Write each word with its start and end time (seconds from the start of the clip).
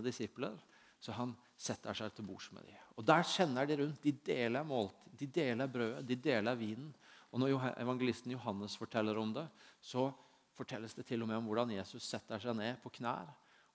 sine 0.00 0.08
disipler, 0.08 0.56
så 1.00 1.12
han 1.16 1.36
setter 1.56 1.96
seg 1.96 2.12
til 2.14 2.26
bords 2.28 2.50
med 2.52 2.66
dem. 2.66 2.80
Og 2.96 3.04
Der 3.04 3.22
kjenner 3.24 3.66
de 3.66 3.76
rundt. 3.80 4.02
De 4.02 4.12
deler 4.12 4.64
målt, 4.64 4.96
de 5.16 5.26
deler 5.26 5.68
brødet, 5.68 6.06
de 6.06 6.16
deler 6.16 6.56
vinen. 6.56 6.90
Og 7.32 7.40
Når 7.40 7.76
evangelisten 7.78 8.32
Johannes 8.32 8.76
forteller 8.76 9.16
om 9.16 9.32
det, 9.32 9.46
så 9.80 10.10
fortelles 10.52 10.94
det 10.94 11.06
til 11.06 11.22
og 11.22 11.28
med 11.28 11.36
om 11.36 11.46
hvordan 11.46 11.70
Jesus 11.72 12.04
setter 12.04 12.38
seg 12.38 12.56
ned 12.56 12.82
på 12.82 12.90
knær 12.98 13.30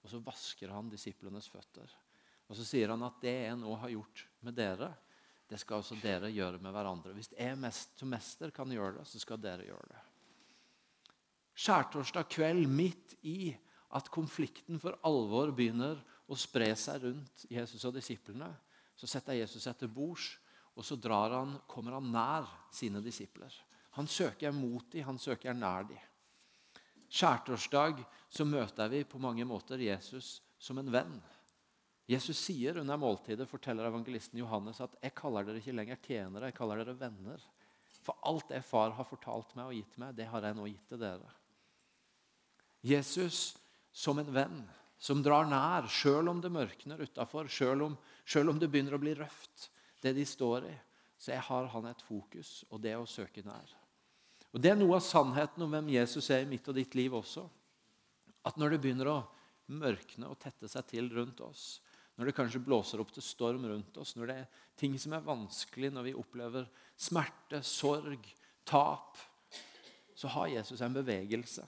og 0.05 0.11
så 0.11 0.21
vasker 0.21 0.69
han 0.69 0.89
disiplenes 0.91 1.47
føtter. 1.49 1.89
Og 2.45 2.53
Så 2.53 2.61
sier 2.67 2.91
han 2.93 3.01
at 3.07 3.17
det 3.23 3.33
jeg 3.47 3.57
nå 3.57 3.73
har 3.81 3.89
gjort 3.89 4.27
med 4.45 4.53
dere, 4.53 4.91
det 5.49 5.57
skal 5.61 5.81
også 5.81 5.97
dere 5.97 6.29
gjøre 6.29 6.61
med 6.61 6.73
hverandre. 6.73 7.13
Hvis 7.17 7.31
jeg 7.33 7.57
mest, 7.57 7.97
som 7.97 8.11
mester 8.13 8.53
kan 8.53 8.69
gjøre 8.69 8.99
det, 8.99 9.05
så 9.09 9.21
skal 9.21 9.41
dere 9.41 9.65
gjøre 9.65 9.87
det. 9.89 10.03
Skjærtorsdag 11.57 12.29
kveld, 12.29 12.67
midt 12.69 13.15
i 13.25 13.49
at 13.97 14.11
konflikten 14.13 14.77
for 14.81 14.97
alvor 15.07 15.53
begynner 15.57 15.97
å 16.27 16.37
spre 16.39 16.71
seg 16.79 17.03
rundt 17.03 17.45
Jesus 17.51 17.83
og 17.85 17.93
disiplene, 17.95 18.49
så 18.95 19.07
setter 19.09 19.37
Jesus 19.37 19.65
seg 19.65 19.77
til 19.77 19.91
bords, 19.91 20.35
og 20.75 20.83
så 20.83 20.97
han, 21.31 21.59
kommer 21.67 21.95
han 21.95 22.11
nær 22.11 22.49
sine 22.73 23.01
disipler. 23.03 23.53
Han 23.95 24.07
søker 24.07 24.51
mot 24.51 24.89
dem, 24.91 25.05
han 25.07 25.19
søker 25.19 25.53
nær 25.53 25.87
dem. 25.87 26.01
Skjærtorsdag 27.07 28.01
så 28.29 28.45
møter 28.45 28.89
vi 28.91 29.05
på 29.07 29.21
mange 29.21 29.45
måter 29.45 29.79
Jesus 29.79 30.41
som 30.59 30.77
en 30.81 30.91
venn. 30.91 31.15
Jesus 32.05 32.37
sier 32.37 32.77
under 32.81 32.99
måltidet, 32.99 33.47
forteller 33.49 33.87
evangelisten 33.87 34.39
Johannes, 34.39 34.81
at 34.81 34.95
'jeg 35.01 35.15
kaller 35.15 35.43
dere 35.43 35.57
ikke 35.57 35.75
lenger 35.75 35.95
tjenere, 35.95 36.45
jeg 36.45 36.53
kaller 36.53 36.83
dere 36.83 36.99
venner'. 36.99 37.47
For 38.03 38.17
alt 38.23 38.49
det 38.49 38.63
far 38.63 38.91
har 38.91 39.03
fortalt 39.03 39.55
meg 39.55 39.65
og 39.65 39.73
gitt 39.73 39.97
meg, 39.97 40.15
det 40.15 40.27
har 40.27 40.41
jeg 40.41 40.55
nå 40.55 40.65
gitt 40.65 40.87
til 40.89 40.99
dere. 40.99 41.31
Jesus 42.83 43.57
som 43.91 44.19
en 44.19 44.33
venn 44.33 44.69
som 45.05 45.21
drar 45.21 45.45
nær, 45.45 45.85
sjøl 45.91 46.31
om 46.31 46.39
det 46.41 46.49
mørkner 46.49 47.03
utafor, 47.05 47.49
sjøl 47.51 47.83
om, 47.85 47.95
om, 47.95 48.59
det 48.59 48.69
begynner 48.73 48.95
å 48.97 49.01
bli 49.01 49.13
røft, 49.17 49.69
det 50.01 50.15
de 50.17 50.25
står 50.25 50.65
i. 50.71 50.75
Så 51.21 51.35
har 51.47 51.69
han 51.71 51.85
et 51.89 52.01
fokus, 52.03 52.63
og 52.73 52.81
det 52.81 52.95
å 52.97 53.05
søke 53.09 53.43
nær. 53.45 53.69
Og 54.55 54.61
Det 54.63 54.71
er 54.71 54.79
noe 54.79 54.97
av 54.97 55.03
sannheten 55.05 55.61
om 55.65 55.71
hvem 55.71 55.91
Jesus 55.93 56.29
er 56.33 56.41
i 56.41 56.49
mitt 56.49 56.65
og 56.71 56.77
ditt 56.77 56.95
liv 56.97 57.13
også. 57.13 57.45
At 58.47 58.57
når 58.57 58.75
det 58.75 58.81
begynner 58.81 59.11
å 59.11 59.19
mørkne 59.75 60.29
og 60.31 60.39
tette 60.41 60.69
seg 60.71 60.89
til 60.89 61.09
rundt 61.13 61.41
oss, 61.45 61.67
når 62.15 62.29
det 62.29 62.35
kanskje 62.37 62.63
blåser 62.63 63.01
opp 63.03 63.11
til 63.13 63.25
storm 63.25 63.65
rundt 63.67 63.97
oss, 64.01 64.15
når 64.15 64.31
det 64.31 64.35
er 64.41 64.59
ting 64.79 64.97
som 65.01 65.13
er 65.13 65.25
vanskelig, 65.25 65.91
når 65.93 66.09
vi 66.09 66.17
opplever 66.17 66.69
smerte, 66.95 67.61
sorg, 67.61 68.25
tap, 68.65 69.19
så 70.15 70.31
har 70.33 70.53
Jesus 70.55 70.81
en 70.81 70.95
bevegelse. 70.95 71.65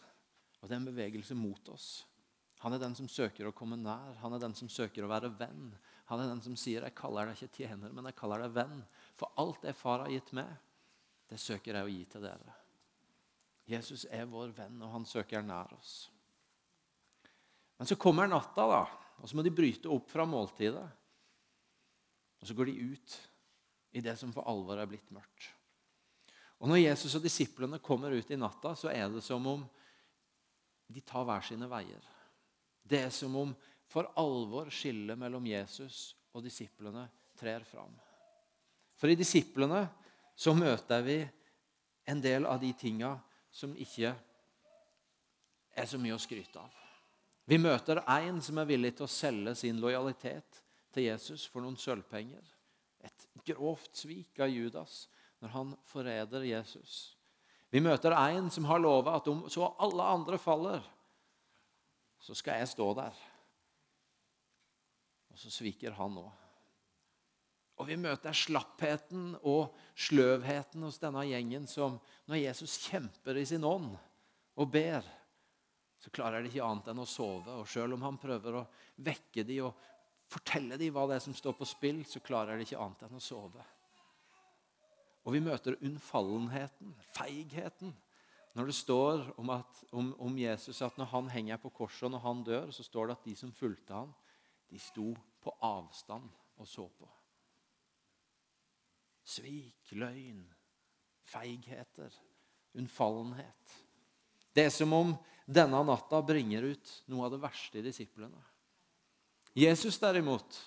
Og 0.61 0.69
det 0.69 0.73
er 0.73 0.81
en 0.81 0.89
bevegelse 0.89 1.35
mot 1.37 1.73
oss. 1.73 2.06
Han 2.63 2.73
er 2.73 2.81
den 2.81 2.95
som 2.97 3.09
søker 3.09 3.47
å 3.47 3.55
komme 3.55 3.77
nær. 3.77 4.15
Han 4.23 4.33
er 4.33 4.41
den 4.41 4.55
som 4.57 4.69
søker 4.71 5.05
å 5.05 5.11
være 5.11 5.29
venn. 5.37 5.71
Han 6.09 6.21
er 6.23 6.31
den 6.31 6.41
som 6.41 6.55
sier 6.55 6.81
'Jeg 6.81 6.95
kaller 6.95 7.25
deg 7.25 7.35
ikke 7.35 7.57
tjener, 7.57 7.91
men 7.91 8.05
jeg 8.05 8.15
kaller 8.15 8.41
deg 8.41 8.55
venn'. 8.55 8.85
For 9.15 9.31
alt 9.37 9.61
det 9.61 9.75
far 9.75 9.99
har 9.99 10.09
gitt 10.09 10.33
meg, 10.33 10.57
det 11.29 11.39
søker 11.39 11.73
jeg 11.75 11.85
å 11.85 11.91
gi 11.91 12.05
til 12.05 12.21
dere. 12.21 12.53
Jesus 13.67 14.05
er 14.05 14.25
vår 14.25 14.53
venn, 14.55 14.81
og 14.81 14.91
han 14.91 15.05
søker 15.05 15.41
nær 15.41 15.73
oss. 15.73 16.09
Men 17.77 17.87
så 17.87 17.95
kommer 17.95 18.27
natta, 18.27 18.67
da, 18.67 18.87
og 19.21 19.29
så 19.29 19.35
må 19.35 19.43
de 19.43 19.53
bryte 19.53 19.89
opp 19.91 20.09
fra 20.09 20.25
måltidet. 20.25 20.87
Og 22.39 22.47
så 22.47 22.53
går 22.53 22.65
de 22.65 22.93
ut 22.93 23.17
i 23.97 24.01
det 24.01 24.17
som 24.17 24.31
for 24.33 24.47
alvor 24.49 24.79
er 24.79 24.89
blitt 24.89 25.11
mørkt. 25.11 25.51
Og 26.57 26.69
Når 26.71 26.81
Jesus 26.81 27.15
og 27.15 27.21
disiplene 27.21 27.79
kommer 27.79 28.15
ut 28.17 28.31
i 28.31 28.37
natta, 28.39 28.73
så 28.75 28.89
er 28.89 29.09
det 29.13 29.21
som 29.25 29.45
om 29.45 29.65
de 30.87 31.01
tar 31.05 31.25
hver 31.27 31.43
sine 31.45 31.67
veier. 31.69 32.01
Det 32.87 33.01
er 33.07 33.13
som 33.13 33.35
om 33.35 33.53
for 33.87 34.07
alvor 34.19 34.71
skillet 34.71 35.19
mellom 35.19 35.45
Jesus 35.47 36.15
og 36.35 36.43
disiplene 36.45 37.07
trer 37.39 37.65
fram. 37.67 37.91
For 38.97 39.11
i 39.11 39.17
disiplene 39.17 39.85
så 40.37 40.53
møter 40.57 41.03
vi 41.05 41.17
en 42.07 42.21
del 42.23 42.47
av 42.47 42.59
de 42.61 42.71
tinga 42.77 43.15
som 43.51 43.73
ikke 43.75 44.13
er 45.77 45.89
så 45.89 45.99
mye 46.01 46.15
å 46.15 46.21
skryte 46.21 46.61
av. 46.61 46.73
Vi 47.47 47.59
møter 47.61 48.01
en 48.03 48.41
som 48.43 48.57
er 48.59 48.67
villig 48.67 48.95
til 48.97 49.07
å 49.07 49.11
selge 49.11 49.53
sin 49.55 49.79
lojalitet 49.79 50.61
til 50.93 51.07
Jesus 51.07 51.45
for 51.47 51.63
noen 51.63 51.77
sølvpenger. 51.79 52.43
Et 53.05 53.27
grovt 53.47 53.95
svik 53.95 54.41
av 54.43 54.51
Judas 54.51 55.05
når 55.39 55.53
han 55.53 55.71
forræder 55.87 56.47
Jesus. 56.47 57.15
Vi 57.71 57.79
møter 57.83 58.15
en 58.17 58.49
som 58.51 58.67
har 58.67 58.81
lova 58.81 59.17
at 59.19 59.27
om 59.31 59.45
så 59.51 59.69
alle 59.83 60.11
andre 60.17 60.39
faller, 60.41 60.83
så 62.19 62.35
skal 62.37 62.61
jeg 62.61 62.71
stå 62.71 62.89
der. 62.97 63.23
Og 65.31 65.39
så 65.39 65.51
sviker 65.53 65.95
han 65.97 66.19
òg. 66.21 66.31
Og 67.77 67.85
vi 67.85 67.97
møter 68.01 68.33
slappheten 68.33 69.35
og 69.45 69.75
sløvheten 69.93 70.81
hos 70.81 70.97
denne 71.01 71.21
gjengen 71.29 71.67
som 71.69 71.99
når 72.25 72.41
Jesus 72.47 72.79
kjemper 72.87 73.37
i 73.37 73.45
sin 73.45 73.65
ånd 73.67 73.91
og 74.57 74.71
ber, 74.73 75.05
så 76.01 76.09
klarer 76.13 76.41
de 76.41 76.49
ikke 76.49 76.65
annet 76.65 76.89
enn 76.89 77.03
å 77.03 77.09
sove. 77.09 77.53
Og 77.61 77.69
selv 77.69 77.93
om 77.93 78.05
han 78.05 78.17
prøver 78.21 78.57
å 78.57 78.65
vekke 79.05 79.45
dem 79.45 79.67
og 79.69 79.77
fortelle 80.27 80.77
dem 80.81 80.93
hva 80.95 81.05
det 81.09 81.19
er 81.19 81.25
som 81.27 81.37
står 81.37 81.53
på 81.59 81.69
spill, 81.69 82.01
så 82.09 82.21
klarer 82.25 82.57
de 82.57 82.65
ikke 82.65 82.81
annet 82.81 83.05
enn 83.05 83.19
å 83.19 83.23
sove. 83.23 83.61
Og 85.27 85.35
vi 85.35 85.43
møter 85.43 85.77
unnfallenheten, 85.83 86.93
feigheten. 87.13 87.93
Når 88.57 88.71
det 88.71 88.73
står 88.73 89.19
om, 89.37 89.51
at, 89.53 89.83
om, 89.93 90.09
om, 90.17 90.37
Jesus 90.41 90.81
at 90.81 90.95
når 90.97 91.11
han 91.11 91.27
henger 91.29 91.59
på 91.61 91.69
korset 91.77 92.07
og 92.07 92.15
når 92.15 92.23
han 92.23 92.43
dør, 92.43 92.71
så 92.73 92.83
står 92.83 93.07
det 93.07 93.17
at 93.17 93.27
de 93.29 93.35
som 93.37 93.53
fulgte 93.53 93.93
ham, 93.93 94.15
de 94.71 94.79
sto 94.81 95.11
på 95.43 95.53
avstand 95.61 96.25
og 96.57 96.67
så 96.67 96.87
på. 96.89 97.09
Svik, 99.27 99.91
løgn, 99.93 100.41
feigheter, 101.27 102.15
unnfallenhet. 102.73 103.75
Det 104.55 104.65
er 104.65 104.73
som 104.73 104.95
om 104.95 105.13
denne 105.45 105.83
natta 105.85 106.23
bringer 106.25 106.65
ut 106.71 106.93
noe 107.11 107.27
av 107.27 107.35
det 107.35 107.43
verste 107.43 107.77
i 107.77 107.85
disiplene. 107.85 108.41
Jesus 109.57 109.99
derimot, 110.01 110.57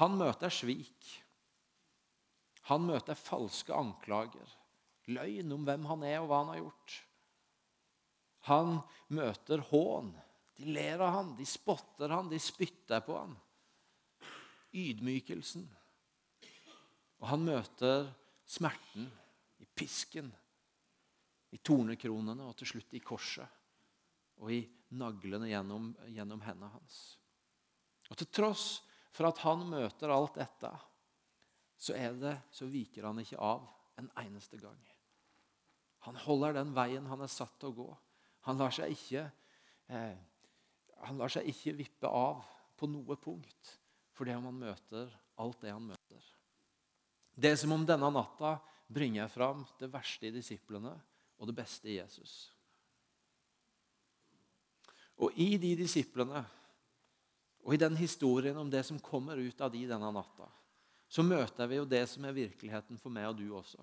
han 0.00 0.16
møter 0.16 0.52
svik. 0.52 1.12
Han 2.70 2.84
møter 2.88 3.18
falske 3.18 3.74
anklager, 3.74 4.48
løgn 5.10 5.54
om 5.54 5.66
hvem 5.66 5.86
han 5.90 6.04
er 6.08 6.18
og 6.20 6.30
hva 6.30 6.42
han 6.42 6.52
har 6.54 6.60
gjort. 6.62 6.96
Han 8.48 8.78
møter 9.12 9.62
hån. 9.70 10.12
De 10.56 10.72
ler 10.72 11.00
av 11.00 11.14
han, 11.16 11.34
de 11.36 11.46
spotter 11.48 12.12
han, 12.12 12.30
de 12.30 12.40
spytter 12.40 13.02
på 13.04 13.16
han. 13.16 13.36
Ydmykelsen. 14.76 15.66
Og 17.20 17.28
han 17.28 17.44
møter 17.44 18.08
smerten 18.48 19.08
i 19.60 19.66
pisken, 19.66 20.30
i 21.50 21.58
tornekronene 21.58 22.46
og 22.46 22.54
til 22.60 22.74
slutt 22.74 22.94
i 22.96 23.02
korset. 23.04 23.58
Og 24.40 24.52
i 24.54 24.60
naglene 24.96 25.50
gjennom, 25.50 25.90
gjennom 26.08 26.40
hendene 26.44 26.70
hans. 26.72 27.00
Og 28.10 28.18
til 28.18 28.30
tross 28.32 28.68
for 29.14 29.28
at 29.28 29.42
han 29.44 29.66
møter 29.68 30.12
alt 30.12 30.38
dette, 30.38 30.70
så, 31.80 31.96
det, 32.20 32.36
så 32.52 32.68
viker 32.70 33.08
han 33.08 33.20
ikke 33.22 33.40
av 33.40 33.66
en 34.00 34.08
eneste 34.22 34.58
gang. 34.60 34.80
Han 36.06 36.16
holder 36.16 36.56
den 36.56 36.72
veien 36.76 37.08
han 37.10 37.20
er 37.20 37.30
satt 37.32 37.58
til 37.60 37.72
å 37.72 37.76
gå. 37.76 37.88
Han 38.48 38.60
lar 38.60 38.72
seg 38.72 38.92
ikke, 38.94 39.26
eh, 39.92 40.16
han 41.04 41.20
lar 41.20 41.32
seg 41.32 41.48
ikke 41.50 41.76
vippe 41.76 42.08
av 42.08 42.40
på 42.80 42.88
noe 42.88 43.16
punkt 43.20 43.74
for 44.16 44.28
det 44.28 44.36
han 44.36 44.56
møter 44.56 45.10
alt 45.40 45.60
det 45.60 45.72
han 45.72 45.84
møter. 45.84 46.24
Det 47.36 47.52
er 47.52 47.60
som 47.60 47.72
om 47.72 47.84
denne 47.88 48.08
natta 48.12 48.58
bringer 48.90 49.22
jeg 49.22 49.34
fram 49.36 49.62
det 49.80 49.90
verste 49.92 50.28
i 50.28 50.34
disiplene 50.34 50.92
og 51.40 51.48
det 51.48 51.56
beste 51.56 51.88
i 51.88 51.98
Jesus. 51.98 52.50
Og 55.20 55.36
i 55.36 55.54
de 55.60 55.74
disiplene 55.78 56.42
og 57.60 57.74
i 57.76 57.80
den 57.80 57.96
historien 58.00 58.56
om 58.56 58.70
det 58.72 58.82
som 58.88 59.00
kommer 59.04 59.36
ut 59.36 59.60
av 59.60 59.72
de 59.72 59.84
denne 59.88 60.10
natta, 60.16 60.48
så 61.10 61.24
møter 61.26 61.68
vi 61.68 61.76
jo 61.80 61.88
det 61.88 62.06
som 62.08 62.24
er 62.24 62.36
virkeligheten 62.36 63.00
for 63.00 63.12
meg 63.12 63.28
og 63.28 63.36
du 63.40 63.48
også. 63.52 63.82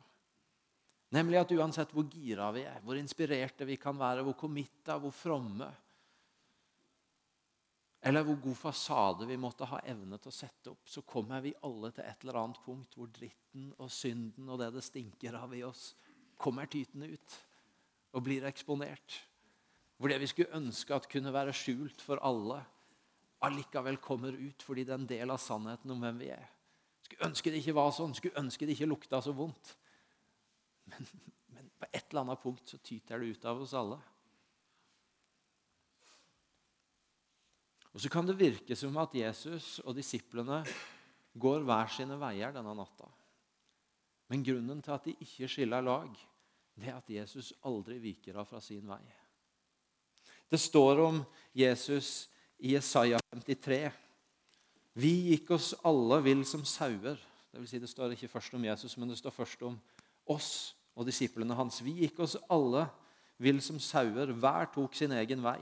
Nemlig 1.16 1.40
at 1.40 1.52
uansett 1.56 1.94
hvor 1.96 2.08
gira 2.12 2.50
vi 2.52 2.66
er, 2.68 2.82
hvor 2.84 3.00
inspirerte 3.00 3.68
vi 3.68 3.78
kan 3.80 3.96
være, 4.00 4.26
hvor 4.28 4.36
committa, 4.40 4.98
hvor 5.00 5.14
fromme 5.16 5.70
Eller 8.08 8.24
hvor 8.24 8.38
god 8.40 8.56
fasade 8.56 9.26
vi 9.28 9.36
måtte 9.42 9.66
ha 9.68 9.80
evne 9.90 10.20
til 10.22 10.30
å 10.30 10.36
sette 10.36 10.70
opp, 10.70 10.86
så 10.88 11.02
kommer 11.02 11.42
vi 11.44 11.56
alle 11.66 11.90
til 11.92 12.06
et 12.06 12.22
eller 12.24 12.38
annet 12.40 12.60
punkt 12.64 12.94
hvor 12.96 13.10
dritten 13.12 13.72
og 13.82 13.90
synden 13.92 14.52
og 14.54 14.62
det 14.62 14.70
det 14.76 14.84
stinker 14.86 15.36
av 15.36 15.56
i 15.58 15.64
oss, 15.66 15.90
kommer 16.38 16.70
tytende 16.70 17.10
ut 17.10 17.38
og 18.14 18.24
blir 18.24 18.46
eksponert. 18.48 19.18
Hvor 19.98 20.14
det 20.14 20.20
vi 20.22 20.30
skulle 20.30 20.56
ønske 20.56 20.94
at 20.94 21.10
kunne 21.10 21.34
være 21.34 21.56
skjult 21.58 22.04
for 22.06 22.22
alle, 22.24 22.62
allikevel 23.44 23.98
kommer 23.98 24.38
ut 24.38 24.64
fordi 24.64 24.86
det 24.86 24.94
er 24.94 25.02
en 25.02 25.10
del 25.10 25.34
av 25.34 25.42
sannheten 25.42 25.92
om 25.92 26.06
hvem 26.06 26.22
vi 26.22 26.32
er. 26.38 26.48
Skulle 27.02 27.32
ønske 27.32 27.52
det 27.52 27.64
ikke 27.64 27.76
var 27.78 27.92
sånn, 27.98 28.16
skulle 28.16 28.40
ønske 28.40 28.70
det 28.70 28.78
ikke 28.78 28.92
lukta 28.94 29.20
så 29.26 29.34
vondt. 29.36 29.74
Men, 30.88 31.08
men 31.56 31.72
på 31.80 31.90
et 31.92 32.06
eller 32.06 32.24
annet 32.24 32.44
punkt 32.44 32.70
så 32.70 32.80
tyter 32.80 33.20
det 33.20 33.34
ut 33.36 33.46
av 33.50 33.62
oss 33.64 33.76
alle. 33.78 34.00
Og 37.98 38.02
Så 38.02 38.10
kan 38.14 38.28
det 38.28 38.38
virke 38.38 38.76
som 38.78 38.98
at 39.02 39.16
Jesus 39.18 39.80
og 39.82 39.96
disiplene 39.98 40.60
går 41.34 41.64
hver 41.66 41.90
sine 41.90 42.18
veier 42.22 42.54
denne 42.54 42.76
natta. 42.78 43.08
Men 44.30 44.44
grunnen 44.46 44.84
til 44.86 44.94
at 44.94 45.08
de 45.08 45.16
ikke 45.24 45.50
skiller 45.50 45.82
lag, 45.82 46.12
det 46.78 46.92
er 46.92 47.00
at 47.00 47.10
Jesus 47.10 47.56
aldri 47.66 47.98
viker 47.98 48.38
av 48.38 48.46
fra 48.46 48.62
sin 48.62 48.86
vei. 48.86 49.02
Det 50.48 50.60
står 50.62 51.02
om 51.04 51.24
Jesus 51.58 52.28
i 52.62 52.76
Jesaja 52.76 53.20
53. 53.34 53.90
Vi 54.98 55.14
gikk 55.32 55.56
oss 55.58 55.74
alle 55.86 56.22
vill 56.26 56.46
som 56.46 56.64
sauer. 56.66 57.18
Det, 57.52 57.60
vil 57.60 57.70
si 57.70 57.82
det 57.82 57.90
står 57.90 58.14
ikke 58.14 58.30
først 58.30 58.54
om 58.54 58.66
Jesus, 58.66 58.94
men 58.98 59.10
det 59.10 59.18
står 59.18 59.34
først 59.34 59.66
om 59.66 59.82
oss 60.30 60.77
og 60.98 61.06
disiplene 61.06 61.56
hans. 61.58 61.80
Vi 61.86 61.94
gikk 62.02 62.24
oss 62.26 62.36
alle 62.50 62.88
vill 63.42 63.62
som 63.62 63.80
sauer. 63.82 64.34
Hver 64.34 64.72
tok 64.74 64.98
sin 64.98 65.14
egen 65.14 65.44
vei. 65.46 65.62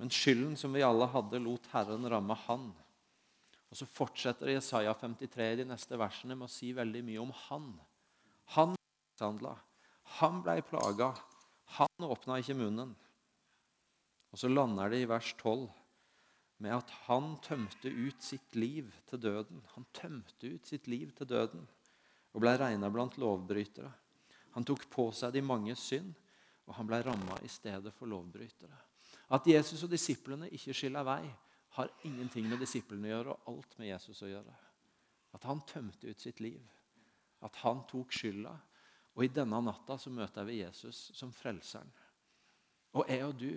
Men 0.00 0.12
skylden 0.12 0.56
som 0.56 0.72
vi 0.72 0.84
alle 0.84 1.10
hadde, 1.12 1.42
lot 1.44 1.68
Herren 1.74 2.08
ramme 2.08 2.36
han. 2.46 2.70
Og 3.70 3.76
Så 3.76 3.86
fortsetter 3.86 4.54
Jesaja 4.54 4.94
53 4.96 5.50
de 5.60 5.66
neste 5.68 5.98
versene 6.00 6.34
med 6.34 6.48
å 6.48 6.52
si 6.52 6.72
veldig 6.74 7.02
mye 7.06 7.20
om 7.22 7.34
han. 7.46 7.68
Han 8.56 8.72
mishandla. 8.74 9.52
Han 10.18 10.40
ble 10.42 10.56
plaga. 10.66 11.12
Han 11.76 12.08
åpna 12.08 12.40
ikke 12.40 12.56
munnen. 12.58 12.96
Og 14.32 14.40
så 14.40 14.48
lander 14.48 14.90
det 14.90 15.02
i 15.04 15.10
vers 15.10 15.34
12 15.36 15.68
med 16.60 16.74
at 16.76 16.90
han 17.06 17.34
tømte 17.44 17.88
ut 17.88 18.24
sitt 18.24 18.56
liv 18.56 18.90
til 19.08 19.20
døden. 19.22 19.62
Han 19.76 19.86
tømte 19.96 20.56
ut 20.56 20.66
sitt 20.68 20.88
liv 20.90 21.12
til 21.16 21.28
døden 21.28 21.68
og 22.32 22.42
ble 22.42 22.54
regna 22.58 22.90
blant 22.92 23.18
lovbrytere. 23.18 23.90
Han 24.54 24.66
tok 24.66 24.86
på 24.90 25.08
seg 25.14 25.34
de 25.34 25.42
mange 25.46 25.74
synd, 25.78 26.12
og 26.66 26.76
han 26.78 26.86
ble 26.86 27.00
ramma 27.02 27.38
i 27.42 27.50
stedet 27.50 27.92
for 27.96 28.10
lovbrytere. 28.10 28.78
At 29.34 29.46
Jesus 29.46 29.82
og 29.86 29.92
disiplene 29.92 30.50
ikke 30.54 30.74
skiller 30.74 31.06
vei, 31.06 31.22
har 31.78 31.90
ingenting 32.06 32.48
med 32.50 32.58
disiplene 32.62 33.06
å 33.06 33.12
gjøre, 33.12 33.34
og 33.34 33.52
alt 33.52 33.76
med 33.78 33.92
Jesus 33.92 34.22
å 34.26 34.30
gjøre. 34.30 34.54
At 35.34 35.46
han 35.46 35.62
tømte 35.66 36.10
ut 36.10 36.22
sitt 36.22 36.42
liv. 36.42 36.62
At 37.46 37.60
han 37.62 37.84
tok 37.90 38.12
skylda. 38.14 38.56
Og 39.14 39.24
i 39.26 39.30
denne 39.34 39.60
natta 39.62 39.96
så 39.98 40.10
møter 40.10 40.46
vi 40.48 40.60
Jesus 40.60 41.10
som 41.14 41.30
frelseren. 41.34 41.90
Og 42.98 43.06
jeg 43.06 43.22
og 43.22 43.36
du 43.38 43.52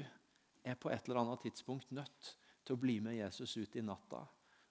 er 0.64 0.78
på 0.78 0.92
et 0.94 1.08
eller 1.08 1.24
annet 1.24 1.42
tidspunkt 1.48 1.90
nødt 1.92 2.30
til 2.64 2.76
å 2.76 2.82
bli 2.82 3.00
med 3.02 3.18
Jesus 3.18 3.58
ut 3.58 3.76
i 3.76 3.86
natta. 3.86 4.22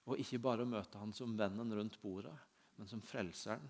Og 0.07 0.19
ikke 0.19 0.41
bare 0.43 0.67
møte 0.67 0.99
han 0.99 1.11
som 1.15 1.35
vennen 1.39 1.75
rundt 1.75 1.99
bordet, 2.01 2.35
men 2.79 2.87
som 2.89 3.03
frelseren 3.03 3.67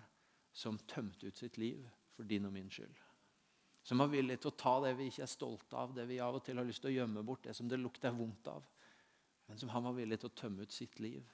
som 0.54 0.78
tømte 0.90 1.26
ut 1.26 1.38
sitt 1.38 1.58
liv 1.58 1.82
for 2.14 2.26
din 2.28 2.46
og 2.46 2.54
min 2.54 2.70
skyld. 2.70 2.94
Som 3.84 4.00
var 4.00 4.12
villig 4.12 4.38
til 4.40 4.52
å 4.52 4.56
ta 4.56 4.78
det 4.86 4.94
vi 4.96 5.10
ikke 5.10 5.26
er 5.26 5.32
stolte 5.32 5.76
av, 5.76 5.92
det 5.92 6.06
vi 6.08 6.20
av 6.22 6.38
og 6.38 6.44
til 6.46 6.56
har 6.56 6.64
lyst 6.64 6.80
til 6.84 6.92
å 6.92 6.94
gjemme 6.94 7.24
bort, 7.26 7.42
det 7.44 7.56
som 7.58 7.68
det 7.68 7.80
lukter 7.82 8.14
vondt 8.16 8.48
av. 8.48 8.62
Men 9.50 9.60
som 9.60 9.72
han 9.74 9.84
var 9.84 9.96
villig 9.98 10.20
til 10.22 10.30
å 10.30 10.38
tømme 10.38 10.64
ut 10.64 10.72
sitt 10.72 11.02
liv 11.04 11.26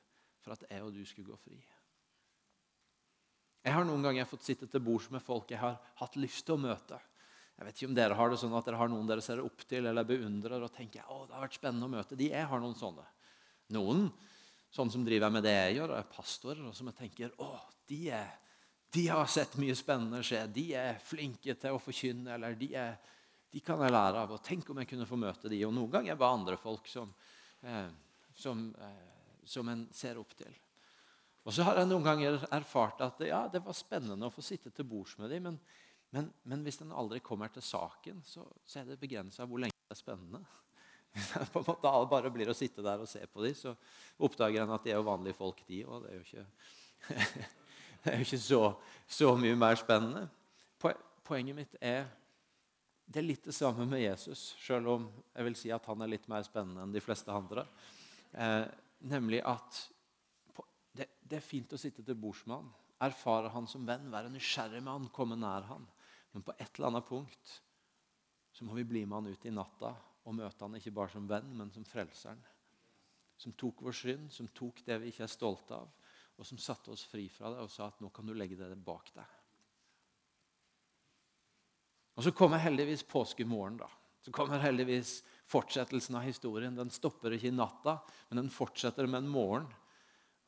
for 0.42 0.56
at 0.56 0.64
jeg 0.66 0.82
og 0.82 0.96
du 0.96 1.04
skulle 1.06 1.30
gå 1.30 1.38
fri. 1.44 1.60
Jeg 3.60 3.76
har 3.76 3.84
noen 3.84 4.02
ganger 4.02 4.26
fått 4.26 4.48
sitte 4.48 4.66
til 4.72 4.82
bords 4.82 5.10
med 5.12 5.22
folk 5.22 5.52
jeg 5.52 5.60
har 5.60 5.76
hatt 6.00 6.16
lyst 6.18 6.46
til 6.48 6.56
å 6.56 6.64
møte. 6.64 6.98
Jeg 7.60 7.68
vet 7.68 7.76
ikke 7.76 7.90
om 7.90 7.96
dere 7.98 8.16
har 8.16 8.30
det 8.32 8.40
sånn 8.40 8.56
at 8.56 8.66
dere 8.66 8.80
har 8.80 8.88
noen 8.88 9.08
dere 9.08 9.22
ser 9.22 9.42
opp 9.44 9.66
til 9.68 9.84
eller 9.84 10.06
beundrer 10.08 10.64
og 10.64 10.72
tenker 10.72 11.04
å, 11.12 11.26
det 11.28 11.36
har 11.36 11.44
vært 11.44 11.58
spennende 11.58 11.90
å 11.90 11.92
møte. 11.92 12.16
De 12.16 12.30
jeg 12.32 12.48
har 12.48 12.62
noen 12.62 12.78
sånne. 12.78 13.04
Noen 13.76 14.06
sånne 14.72 14.94
som 14.94 15.04
driver 15.04 15.34
med 15.34 15.44
det 15.44 15.52
jeg 15.52 15.76
gjør, 15.76 15.92
og 15.92 15.98
er 15.98 16.14
pastorer, 16.14 16.62
og 16.64 16.76
som 16.78 16.88
jeg 16.88 16.98
tenker 17.02 17.34
å, 17.44 17.50
de, 17.90 18.00
er, 18.16 18.32
de 18.94 19.06
har 19.08 19.26
sett 19.30 19.56
mye 19.60 19.76
spennende 19.78 20.22
skje. 20.26 20.44
De 20.54 20.66
er 20.78 21.00
flinke 21.04 21.54
til 21.58 21.76
å 21.76 21.82
forkynne, 21.82 22.34
eller 22.36 22.56
de, 22.58 22.72
er, 22.78 22.96
de 23.52 23.62
kan 23.64 23.82
jeg 23.84 23.94
lære 23.94 24.24
av. 24.24 24.34
og 24.34 24.42
Tenk 24.46 24.70
om 24.72 24.80
jeg 24.82 24.90
kunne 24.90 25.08
få 25.08 25.18
møte 25.20 25.52
de. 25.52 25.60
Og 25.66 25.74
noen 25.76 25.92
ganger 25.92 26.18
bare 26.18 26.38
andre 26.38 26.58
folk 26.60 26.90
som, 26.90 27.12
eh, 27.62 27.92
som, 28.34 28.66
eh, 28.74 29.44
som 29.46 29.70
en 29.70 29.86
ser 29.94 30.18
opp 30.18 30.34
til. 30.38 30.56
Og 31.46 31.54
så 31.56 31.64
har 31.64 31.80
jeg 31.80 31.88
noen 31.88 32.04
ganger 32.04 32.42
erfart 32.52 33.00
at 33.06 33.22
ja, 33.24 33.46
det 33.48 33.62
var 33.64 33.78
spennende 33.78 34.28
å 34.28 34.34
få 34.34 34.42
sitte 34.44 34.74
til 34.74 34.88
bords 34.90 35.16
med 35.18 35.32
dem, 35.32 35.48
men 35.48 35.62
men, 36.10 36.32
men 36.42 36.64
hvis 36.66 36.80
den 36.80 36.90
aldri 36.90 37.20
kommer 37.22 37.50
til 37.54 37.62
saken, 37.62 38.22
så, 38.26 38.42
så 38.66 38.80
er 38.80 38.88
det 38.88 38.98
begrensa 39.00 39.46
hvor 39.46 39.62
lenge 39.62 39.76
det 39.86 39.94
er 39.94 40.00
spennende. 40.00 40.42
Hvis 41.14 41.28
jeg 41.34 41.48
på 41.50 41.62
en 41.62 41.66
måte 41.66 41.92
bare 42.10 42.30
blir 42.34 42.50
å 42.50 42.54
sitte 42.54 42.84
der 42.86 43.02
og 43.02 43.08
se 43.10 43.22
på 43.26 43.42
dem, 43.42 43.54
så 43.58 43.72
oppdager 44.22 44.62
en 44.62 44.74
at 44.74 44.84
de 44.86 44.92
er 44.92 44.98
jo 45.00 45.06
vanlige 45.08 45.38
folk, 45.38 45.62
de 45.66 45.80
òg. 45.82 46.04
Det 46.04 46.10
er 46.10 46.18
jo 46.18 46.26
ikke, 46.26 47.46
det 48.04 48.12
er 48.12 48.20
jo 48.20 48.26
ikke 48.26 48.40
så, 48.40 48.62
så, 49.08 49.34
mye 49.36 49.56
mer 49.58 49.76
spennende. 49.78 50.26
Poenget 51.30 51.54
mitt 51.54 51.76
er 51.80 52.08
det 53.10 53.20
er 53.20 53.26
litt 53.26 53.46
det 53.46 53.54
samme 53.54 53.84
med 53.90 54.00
Jesus, 54.04 54.52
selv 54.62 54.88
om 54.92 55.06
jeg 55.34 55.46
vil 55.46 55.56
si 55.58 55.70
at 55.74 55.86
han 55.90 56.02
er 56.02 56.12
litt 56.12 56.28
mer 56.30 56.44
spennende 56.46 56.84
enn 56.84 56.92
de 56.94 57.02
fleste 57.02 57.32
andre. 57.34 57.64
Eh, 58.30 58.66
nemlig 59.10 59.40
at 59.42 59.80
det, 60.94 61.08
det, 61.18 61.40
er 61.40 61.42
fint 61.42 61.74
å 61.74 61.80
sitte 61.80 62.04
til 62.06 62.18
bords 62.18 62.44
med 62.46 62.60
han, 62.60 62.68
erfare 63.02 63.50
han 63.50 63.66
som 63.70 63.86
venn, 63.86 64.06
være 64.12 64.30
nysgjerrig 64.30 64.82
med 64.82 64.92
han, 64.92 65.08
komme 65.14 65.38
nær 65.38 65.66
han. 65.72 65.88
Men 66.30 66.46
på 66.46 66.54
et 66.54 66.70
eller 66.70 66.92
annet 66.92 67.08
punkt 67.08 67.56
så 68.54 68.66
må 68.66 68.78
vi 68.78 68.86
bli 68.86 69.02
med 69.06 69.18
han 69.18 69.34
ut 69.34 69.46
i 69.46 69.54
natta 69.54 69.94
og 70.26 70.36
møte 70.36 70.66
han 70.66 70.78
ikke 70.78 70.94
bare 70.94 71.14
som 71.14 71.26
venn, 71.26 71.50
men 71.58 71.74
som 71.74 71.86
frelseren. 71.86 72.38
Som 73.40 73.56
tok 73.58 73.82
vår 73.82 73.96
synd, 73.96 74.30
som 74.30 74.50
tok 74.54 74.84
det 74.86 75.00
vi 75.02 75.10
ikke 75.10 75.24
er 75.26 75.32
stolte 75.32 75.78
av, 75.82 75.90
og 76.40 76.46
som 76.48 76.58
satte 76.58 76.92
oss 76.94 77.04
fri 77.04 77.26
fra 77.28 77.52
det 77.52 77.60
og 77.60 77.68
sa 77.68 77.90
at 77.90 78.00
nå 78.00 78.08
kan 78.16 78.24
du 78.24 78.32
legge 78.32 78.56
det 78.56 78.72
bak 78.80 79.12
deg. 79.12 79.36
Og 82.16 82.24
Så 82.24 82.32
kommer 82.36 82.60
heldigvis 82.60 83.04
påskemorgen. 83.08 83.76
da. 83.76 83.88
Så 84.20 84.32
kommer 84.32 84.60
heldigvis 84.60 85.22
fortsettelsen 85.48 86.16
av 86.16 86.24
historien. 86.24 86.76
Den 86.76 86.90
stopper 86.90 87.32
ikke 87.32 87.48
i 87.48 87.54
natta, 87.54 87.98
men 88.28 88.42
den 88.42 88.50
fortsetter 88.52 89.06
med 89.06 89.24
en 89.24 89.32
morgen 89.32 89.68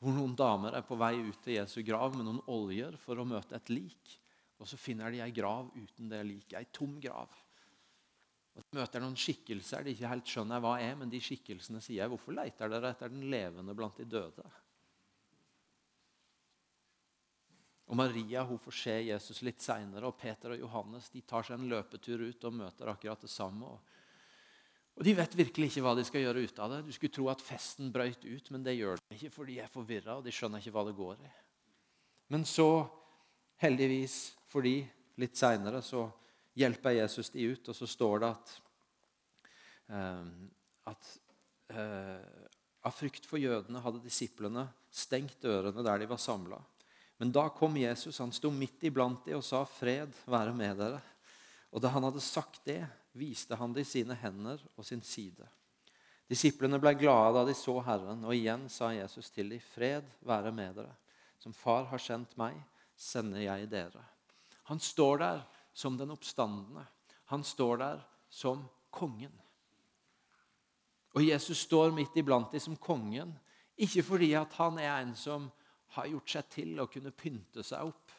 hvor 0.03 0.13
noen 0.13 0.35
damer 0.35 0.75
er 0.75 0.83
på 0.83 0.97
vei 0.99 1.15
ut 1.15 1.39
til 1.41 1.55
Jesu 1.55 1.81
grav 1.81 2.17
med 2.17 2.27
noen 2.27 2.41
oljer 2.51 2.97
for 2.99 3.17
å 3.17 3.25
møte 3.25 3.55
et 3.55 3.71
lik. 3.71 4.17
Og 4.59 4.67
så 4.67 4.77
finner 4.77 5.13
de 5.13 5.21
ei 5.23 5.31
grav 5.31 5.71
uten 5.73 6.09
det 6.11 6.21
liket. 6.27 6.57
Ei 6.59 6.67
tom 6.73 6.99
grav. 7.01 7.31
Og 8.53 8.61
De 8.61 8.77
møter 8.77 9.01
noen 9.01 9.17
skikkelser 9.17 9.85
de 9.85 9.93
ikke 9.95 10.11
helt 10.11 10.29
skjønner 10.29 10.61
hva 10.61 10.75
er, 10.81 10.97
men 10.99 11.09
de 11.09 11.21
skikkelsene 11.23 11.81
sier 11.81 12.11
hvorfor 12.11 12.35
leter 12.35 12.69
dere 12.69 12.93
etter 12.93 13.09
den 13.13 13.29
levende 13.31 13.73
blant 13.77 13.97
de 13.97 14.05
døde? 14.05 14.45
Og 17.91 17.97
Maria 17.99 18.43
hun 18.47 18.61
får 18.61 18.77
se 18.79 18.93
Jesus 19.09 19.41
litt 19.43 19.61
seinere, 19.61 20.07
og 20.07 20.17
Peter 20.19 20.55
og 20.55 20.61
Johannes 20.61 21.09
de 21.11 21.21
tar 21.27 21.43
seg 21.43 21.59
en 21.59 21.69
løpetur 21.71 22.23
ut 22.23 22.47
og 22.47 22.55
møter 22.61 22.91
akkurat 22.91 23.21
det 23.25 23.31
samme. 23.31 23.67
Og, 23.67 25.03
De 25.03 25.15
vet 25.17 25.35
virkelig 25.35 25.71
ikke 25.71 25.83
hva 25.83 25.95
de 25.97 26.05
skal 26.07 26.23
gjøre 26.23 26.45
ut 26.47 26.59
av 26.63 26.71
det. 26.71 26.81
Du 26.87 26.91
skulle 26.95 27.13
tro 27.13 27.27
at 27.33 27.43
festen 27.43 27.91
brøyt 27.91 28.23
ut, 28.23 28.51
men 28.53 28.63
det 28.63 28.77
gjør 28.77 29.01
den 29.01 29.17
ikke, 29.17 29.33
for 29.33 29.49
de 29.49 29.59
er 29.59 29.71
forvirra 29.71 30.19
og 30.19 30.25
de 30.25 30.33
skjønner 30.33 30.63
ikke 30.63 30.75
hva 30.75 30.85
det 30.87 30.97
går 30.99 31.23
i. 31.25 31.31
Men 32.33 32.45
så, 32.47 32.85
heldigvis 33.61 34.17
for 34.49 34.65
de, 34.65 34.77
litt 35.19 35.37
seinere 35.37 35.81
så 35.85 36.07
hjelper 36.57 36.95
Jesus 37.01 37.33
de 37.33 37.49
ut, 37.51 37.69
og 37.69 37.75
så 37.75 37.89
står 37.89 38.21
det 38.21 38.29
at, 38.29 38.53
uh, 39.91 40.29
at 40.93 41.09
uh, 41.73 42.47
av 42.83 42.95
frykt 42.95 43.27
for 43.27 43.41
jødene 43.41 43.81
hadde 43.83 44.03
disiplene 44.03 44.67
stengt 44.93 45.41
dørene 45.43 45.83
der 45.85 46.03
de 46.03 46.09
var 46.09 46.21
samla. 46.21 46.61
Men 47.23 47.31
da 47.31 47.49
kom 47.49 47.77
Jesus, 47.77 48.19
han 48.19 48.31
sto 48.35 48.49
midt 48.51 48.81
iblant 48.83 49.21
dem 49.23 49.37
og 49.39 49.45
sa, 49.47 49.61
'Fred 49.63 50.11
være 50.27 50.51
med 50.51 50.75
dere.' 50.75 50.99
Og 51.71 51.79
da 51.79 51.87
han 51.87 52.03
hadde 52.03 52.19
sagt 52.19 52.65
det, 52.67 52.81
viste 53.15 53.55
han 53.55 53.71
dem 53.71 53.85
sine 53.87 54.17
hender 54.19 54.59
og 54.75 54.83
sin 54.83 54.99
side. 55.01 55.47
Disiplene 56.27 56.81
ble 56.83 56.91
glade 56.99 57.37
da 57.37 57.45
de 57.47 57.55
så 57.55 57.77
Herren, 57.79 58.25
og 58.27 58.35
igjen 58.35 58.67
sa 58.67 58.91
Jesus 58.91 59.31
til 59.31 59.55
dem, 59.55 59.63
'Fred 59.63 60.03
være 60.19 60.51
med 60.51 60.75
dere.' 60.75 60.97
Som 61.39 61.53
Far 61.53 61.87
har 61.93 61.97
sendt 61.97 62.35
meg, 62.37 62.59
sender 62.97 63.39
jeg 63.39 63.71
dere. 63.71 64.03
Han 64.67 64.83
står 64.83 65.17
der 65.17 65.47
som 65.73 65.97
den 65.97 66.11
oppstandende. 66.11 66.85
Han 67.31 67.43
står 67.43 67.77
der 67.77 68.05
som 68.29 68.67
kongen. 68.91 69.31
Og 71.15 71.23
Jesus 71.23 71.63
står 71.63 71.95
midt 71.95 72.19
iblant 72.19 72.51
dem 72.51 72.59
som 72.59 72.75
kongen, 72.75 73.39
ikke 73.77 74.03
fordi 74.03 74.33
at 74.33 74.59
han 74.59 74.77
er 74.77 74.97
en 74.99 75.15
som 75.15 75.51
har 75.95 76.09
gjort 76.09 76.35
seg 76.35 76.49
til 76.51 76.79
å 76.81 76.89
kunne 76.91 77.13
pynte 77.15 77.63
seg 77.65 77.89
opp 77.89 78.13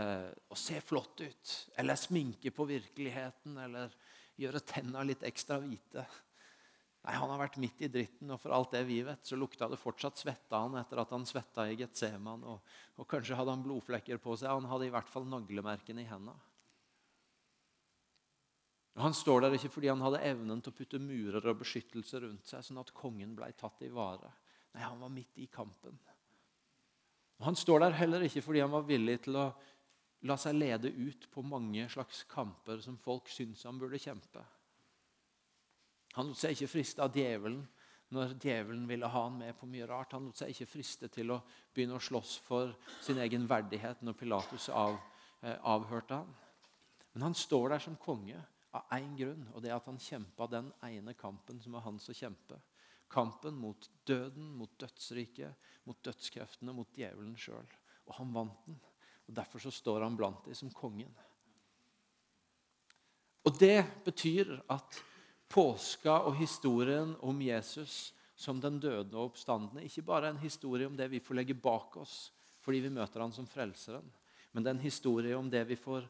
eh, 0.00 0.28
og 0.48 0.58
se 0.58 0.80
flott 0.84 1.22
ut, 1.22 1.54
eller 1.80 1.98
sminke 2.00 2.52
på 2.54 2.66
virkeligheten, 2.68 3.56
eller 3.64 3.94
gjøre 4.40 4.62
tenna 4.66 5.04
litt 5.06 5.24
ekstra 5.28 5.58
hvite. 5.62 6.04
Nei, 7.02 7.16
Han 7.18 7.32
har 7.32 7.40
vært 7.40 7.58
midt 7.62 7.82
i 7.82 7.90
dritten, 7.90 8.30
og 8.30 8.38
for 8.40 8.54
alt 8.54 8.76
det 8.76 8.84
vi 8.86 9.00
vet, 9.06 9.24
så 9.26 9.38
lukta 9.38 9.66
det 9.70 9.80
fortsatt 9.80 10.20
svette 10.20 10.54
av 10.54 10.68
han 10.68 10.78
etter 10.78 11.02
at 11.02 11.10
han 11.14 11.26
svetta 11.26 11.66
i 11.66 11.74
Getseman. 11.80 12.44
Og, 12.46 12.74
og 13.00 13.08
kanskje 13.10 13.38
hadde 13.38 13.56
han 13.56 13.64
blodflekker 13.64 14.22
på 14.22 14.36
seg. 14.38 14.52
Han 14.52 14.70
hadde 14.70 14.86
i 14.86 14.94
hvert 14.94 15.10
fall 15.10 15.26
naglemerkene 15.26 16.04
i 16.04 16.08
hendene. 16.10 16.38
Han 19.00 19.14
står 19.16 19.40
der 19.40 19.54
ikke 19.56 19.70
fordi 19.72 19.88
han 19.88 20.02
hadde 20.04 20.20
evnen 20.28 20.60
til 20.60 20.70
å 20.72 20.76
putte 20.76 20.98
murer 21.00 21.46
og 21.48 21.62
beskyttelse 21.62 22.20
rundt 22.22 22.48
seg, 22.48 22.62
sånn 22.66 22.80
at 22.82 22.92
kongen 22.94 23.32
ble 23.38 23.48
tatt 23.56 23.80
i 23.86 23.90
vare. 23.92 24.28
Nei, 24.74 24.84
han 24.84 25.00
var 25.00 25.12
midt 25.12 25.40
i 25.40 25.48
kampen. 25.52 25.96
Han 27.42 27.56
står 27.58 27.84
der 27.84 27.98
heller 27.98 28.24
ikke 28.26 28.42
fordi 28.44 28.62
han 28.62 28.72
var 28.72 28.86
villig 28.86 29.18
til 29.24 29.38
å 29.40 29.50
la 30.28 30.36
seg 30.38 30.54
lede 30.54 30.90
ut 30.90 31.26
på 31.32 31.42
mange 31.42 31.88
slags 31.90 32.22
kamper 32.30 32.82
som 32.84 32.98
folk 33.00 33.30
syntes 33.32 33.64
han 33.66 33.78
burde 33.80 33.98
kjempe. 33.98 34.42
Han 36.14 36.28
lot 36.28 36.38
seg 36.38 36.54
ikke 36.54 36.70
friste 36.74 37.02
av 37.02 37.16
djevelen, 37.16 37.62
når 38.12 38.34
djevelen 38.36 38.84
ville 38.86 39.08
ha 39.08 39.22
han 39.24 39.38
med 39.40 39.56
på 39.56 39.66
mye 39.66 39.86
rart. 39.88 40.12
Han 40.12 40.28
lot 40.28 40.38
seg 40.38 40.52
ikke 40.52 40.68
friste 40.68 41.08
til 41.12 41.32
å 41.32 41.40
begynne 41.72 41.96
å 41.96 42.04
slåss 42.04 42.36
for 42.44 42.74
sin 43.00 43.20
egen 43.24 43.48
verdighet 43.48 44.04
når 44.04 44.18
Pilatus 44.20 44.68
av, 44.68 44.98
eh, 45.40 45.56
avhørte 45.56 46.20
han. 46.20 46.34
Men 47.14 47.22
han 47.22 47.34
står 47.34 47.70
der 47.70 47.78
som 47.78 47.96
konge 47.96 48.38
av 48.72 48.84
én 48.92 49.16
grunn, 49.16 49.48
og 49.54 49.62
det 49.62 49.70
er 49.70 49.76
at 49.76 49.88
han 49.88 49.98
kjempa 49.98 50.48
den 50.50 50.72
ene 50.82 51.14
kampen 51.14 51.60
som 51.60 51.74
er 51.74 51.80
hans 51.80 52.08
å 52.08 52.16
kjempe. 52.16 52.60
Kampen 53.08 53.54
mot 53.54 53.88
døden, 54.08 54.48
mot 54.58 54.72
dødsriket, 54.80 55.54
mot 55.84 55.98
dødskreftene, 56.04 56.74
mot 56.74 56.88
djevelen 56.96 57.36
sjøl. 57.38 57.68
Og 58.08 58.16
han 58.18 58.32
vant 58.34 58.66
den. 58.66 58.78
og 59.28 59.36
Derfor 59.36 59.62
så 59.62 59.72
står 59.74 60.04
han 60.06 60.16
blant 60.18 60.44
dem 60.46 60.56
som 60.58 60.72
kongen. 60.74 61.12
Og 63.42 63.58
Det 63.58 63.84
betyr 64.04 64.60
at 64.70 65.02
påska 65.52 66.22
og 66.28 66.36
historien 66.38 67.16
om 67.20 67.42
Jesus 67.42 68.14
som 68.34 68.60
den 68.60 68.80
døde 68.80 69.16
og 69.16 69.32
oppstandende 69.32 69.84
ikke 69.84 70.04
bare 70.06 70.30
er 70.30 70.34
en 70.34 70.42
historie 70.42 70.86
om 70.88 70.96
det 70.96 71.10
vi 71.12 71.20
får 71.20 71.38
legge 71.38 71.54
bak 71.58 71.96
oss 72.00 72.30
fordi 72.62 72.78
vi 72.84 72.92
møter 72.94 73.20
han 73.20 73.32
som 73.34 73.46
frelseren, 73.50 74.06
men 74.52 74.62
det 74.62 74.70
er 74.70 74.76
en 74.76 74.84
historie 74.84 75.34
om 75.34 75.48
det 75.50 75.64
vi 75.66 75.74
får 75.74 76.04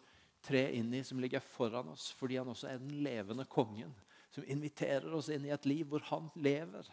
tre 0.45 0.67
inn 0.77 0.91
i 0.93 1.01
som 1.07 1.21
ligger 1.23 1.41
foran 1.41 1.89
oss, 1.95 2.11
fordi 2.13 2.37
han 2.37 2.51
også 2.53 2.69
er 2.69 2.83
den 2.83 2.99
levende 3.05 3.47
kongen 3.49 3.95
som 4.33 4.45
inviterer 4.45 5.09
oss 5.17 5.31
inn 5.33 5.47
i 5.49 5.55
et 5.55 5.69
liv 5.69 5.89
hvor 5.89 6.05
han 6.11 6.29
lever, 6.37 6.85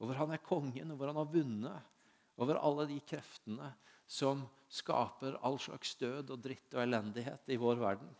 og 0.00 0.08
hvor 0.08 0.18
han 0.22 0.32
er 0.34 0.42
kongen, 0.42 0.90
og 0.90 0.98
hvor 0.98 1.12
han 1.12 1.20
har 1.20 1.30
vunnet 1.30 2.40
over 2.40 2.58
alle 2.58 2.88
de 2.88 2.98
kreftene 3.04 3.68
som 4.10 4.42
skaper 4.70 5.36
all 5.46 5.58
slags 5.60 5.92
død 6.00 6.32
og 6.32 6.42
dritt 6.42 6.74
og 6.74 6.82
elendighet 6.82 7.52
i 7.52 7.58
vår 7.60 7.78
verden. 7.82 8.10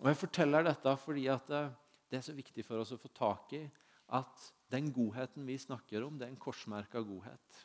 Og 0.00 0.08
Jeg 0.10 0.18
forteller 0.18 0.66
dette 0.66 0.96
fordi 0.98 1.28
det 1.28 2.18
er 2.18 2.24
så 2.24 2.34
viktig 2.34 2.64
for 2.66 2.82
oss 2.82 2.94
å 2.94 3.00
få 3.00 3.12
tak 3.14 3.52
i 3.58 3.62
at 4.12 4.48
den 4.72 4.88
godheten 4.92 5.44
vi 5.46 5.58
snakker 5.60 6.04
om, 6.04 6.16
det 6.18 6.26
er 6.26 6.32
en 6.32 6.40
korsmerka 6.40 7.00
godhet. 7.04 7.60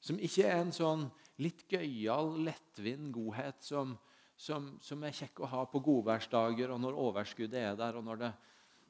Som 0.00 0.20
ikke 0.22 0.46
er 0.46 0.60
en 0.60 0.74
sånn 0.74 1.08
litt 1.42 1.64
gøyal, 1.70 2.36
lettvint 2.46 3.10
godhet 3.14 3.64
som, 3.64 3.96
som, 4.38 4.76
som, 4.84 5.02
er 5.02 5.16
kjekk 5.16 5.42
å 5.42 5.50
ha 5.50 5.64
på 5.70 5.82
godværsdager 5.84 6.70
og 6.74 6.80
når 6.82 7.00
overskuddet 7.08 7.60
er 7.62 7.78
der, 7.78 7.98
og 7.98 8.06
når 8.06 8.22
det, 8.22 8.30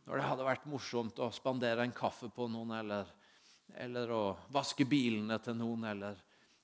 når 0.09 0.17
det, 0.17 0.25
hadde 0.25 0.45
vært 0.47 0.69
morsomt 0.71 1.19
å 1.21 1.29
spandere 1.37 1.85
en 1.85 1.93
kaffe 1.93 2.31
på 2.33 2.47
noen, 2.49 2.73
eller, 2.79 3.11
eller 3.77 4.13
å 4.17 4.23
vaske 4.55 4.87
bilene 4.89 5.37
til 5.45 5.59
noen, 5.59 5.85
eller, 5.91 6.23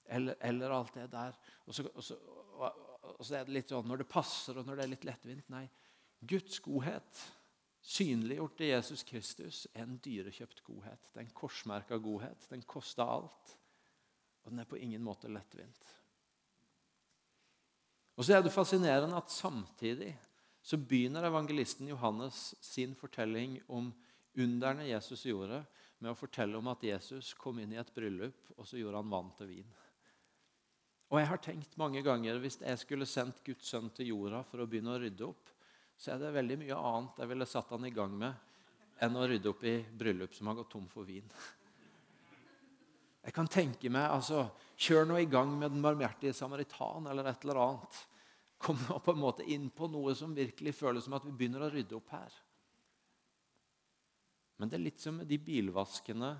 eller, 0.08 0.38
eller 0.48 0.72
alt 0.72 0.94
det 0.96 1.10
der. 1.12 1.36
Og 1.68 1.76
så, 1.76 1.84
og, 1.92 2.00
så, 2.06 2.16
og, 2.62 3.18
så, 3.20 3.34
er 3.36 3.44
det 3.44 3.58
litt 3.58 3.74
sånn 3.74 3.84
når 3.90 4.00
det 4.00 4.08
passer, 4.08 4.56
og 4.56 4.64
når 4.64 4.80
det 4.80 4.86
er 4.86 4.92
litt 4.94 5.04
lettvint. 5.10 5.50
Nei, 5.52 5.66
Guds 6.24 6.56
godhet, 6.64 7.20
synliggjort 7.84 8.64
i 8.64 8.70
Jesus 8.70 9.04
Kristus, 9.04 9.66
er 9.74 9.84
en 9.84 10.00
dyrekjøpt 10.00 10.64
godhet. 10.64 11.12
Det 11.12 11.20
er 11.20 11.26
en 11.26 11.36
korsmerka 11.36 12.00
godhet. 12.00 12.48
Den 12.48 12.64
koster 12.64 13.04
alt. 13.04 13.58
Og 14.44 14.54
den 14.54 14.64
er 14.64 14.72
på 14.72 14.80
ingen 14.80 15.04
måte 15.04 15.28
lettvint. 15.28 15.84
Og 18.16 18.24
så 18.24 18.38
er 18.38 18.44
det 18.46 18.56
fascinerende 18.56 19.20
at 19.20 19.32
samtidig 19.32 20.14
så 20.64 20.78
begynner 20.80 21.26
evangelisten 21.28 21.90
Johannes 21.90 22.54
sin 22.64 22.94
fortelling 22.96 23.58
om 23.68 23.90
underne 24.34 24.86
Jesus 24.88 25.26
gjorde, 25.28 25.60
med 26.00 26.12
å 26.12 26.16
fortelle 26.16 26.56
om 26.56 26.68
at 26.72 26.82
Jesus 26.84 27.34
kom 27.36 27.60
inn 27.60 27.74
i 27.74 27.80
et 27.80 27.90
bryllup, 27.94 28.48
og 28.56 28.66
så 28.68 28.80
gjorde 28.80 29.02
han 29.02 29.12
vann 29.12 29.28
til 29.36 29.50
vin. 29.50 29.74
Og 31.12 31.20
jeg 31.20 31.28
har 31.28 31.42
tenkt 31.44 31.76
mange 31.78 32.00
ganger 32.02 32.40
Hvis 32.42 32.56
jeg 32.64 32.80
skulle 32.80 33.06
sendt 33.06 33.42
Guds 33.44 33.68
sønn 33.70 33.90
til 33.94 34.08
jorda 34.08 34.40
for 34.48 34.64
å 34.64 34.66
begynne 34.66 34.96
å 34.96 35.02
rydde 35.02 35.26
opp, 35.28 35.52
så 36.00 36.14
er 36.14 36.22
det 36.22 36.32
veldig 36.34 36.56
mye 36.64 36.78
annet 36.80 37.20
jeg 37.20 37.30
ville 37.30 37.46
satt 37.46 37.70
han 37.76 37.84
i 37.86 37.92
gang 37.94 38.16
med 38.18 39.04
enn 39.04 39.20
å 39.20 39.26
rydde 39.28 39.52
opp 39.52 39.62
i 39.68 39.76
bryllup 40.00 40.34
som 40.34 40.48
har 40.48 40.56
gått 40.58 40.72
tom 40.72 40.88
for 40.90 41.06
vin. 41.06 41.28
Jeg 43.24 43.36
kan 43.36 43.48
tenke 43.48 43.92
meg 43.92 44.08
altså, 44.08 44.48
Kjør 44.74 45.06
nå 45.06 45.20
i 45.20 45.28
gang 45.30 45.52
med 45.54 45.70
Den 45.70 45.84
barmhjertige 45.84 46.34
samaritan 46.34 47.06
eller 47.06 47.28
et 47.30 47.44
eller 47.44 47.60
annet. 47.62 48.00
Kom 48.64 48.78
nå 48.80 48.96
på 49.04 49.12
en 49.12 49.20
måte 49.20 49.44
inn 49.44 49.68
på 49.68 49.88
noe 49.92 50.14
som 50.16 50.34
virkelig 50.36 50.72
føles 50.78 51.04
som 51.04 51.16
at 51.18 51.26
vi 51.26 51.34
begynner 51.36 51.66
å 51.66 51.70
rydde 51.72 51.96
opp 51.98 52.12
her. 52.14 52.36
Men 54.56 54.70
det 54.70 54.78
er 54.78 54.84
litt 54.86 55.02
som 55.02 55.18
med 55.18 55.28
de 55.28 55.36
bilvaskene 55.42 56.30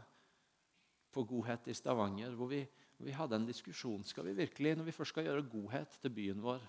på 1.15 1.25
Godhet 1.29 1.69
i 1.69 1.75
Stavanger, 1.77 2.33
hvor 2.39 2.49
vi, 2.51 2.63
hvor 2.97 3.09
vi 3.09 3.17
hadde 3.17 3.37
en 3.39 3.49
diskusjon. 3.49 4.07
Skal 4.07 4.31
vi 4.31 4.39
virkelig, 4.39 4.77
Når 4.79 4.89
vi 4.89 4.97
først 4.97 5.15
skal 5.15 5.29
gjøre 5.29 5.51
godhet 5.51 5.99
til 6.01 6.15
byen 6.15 6.41
vår, 6.43 6.65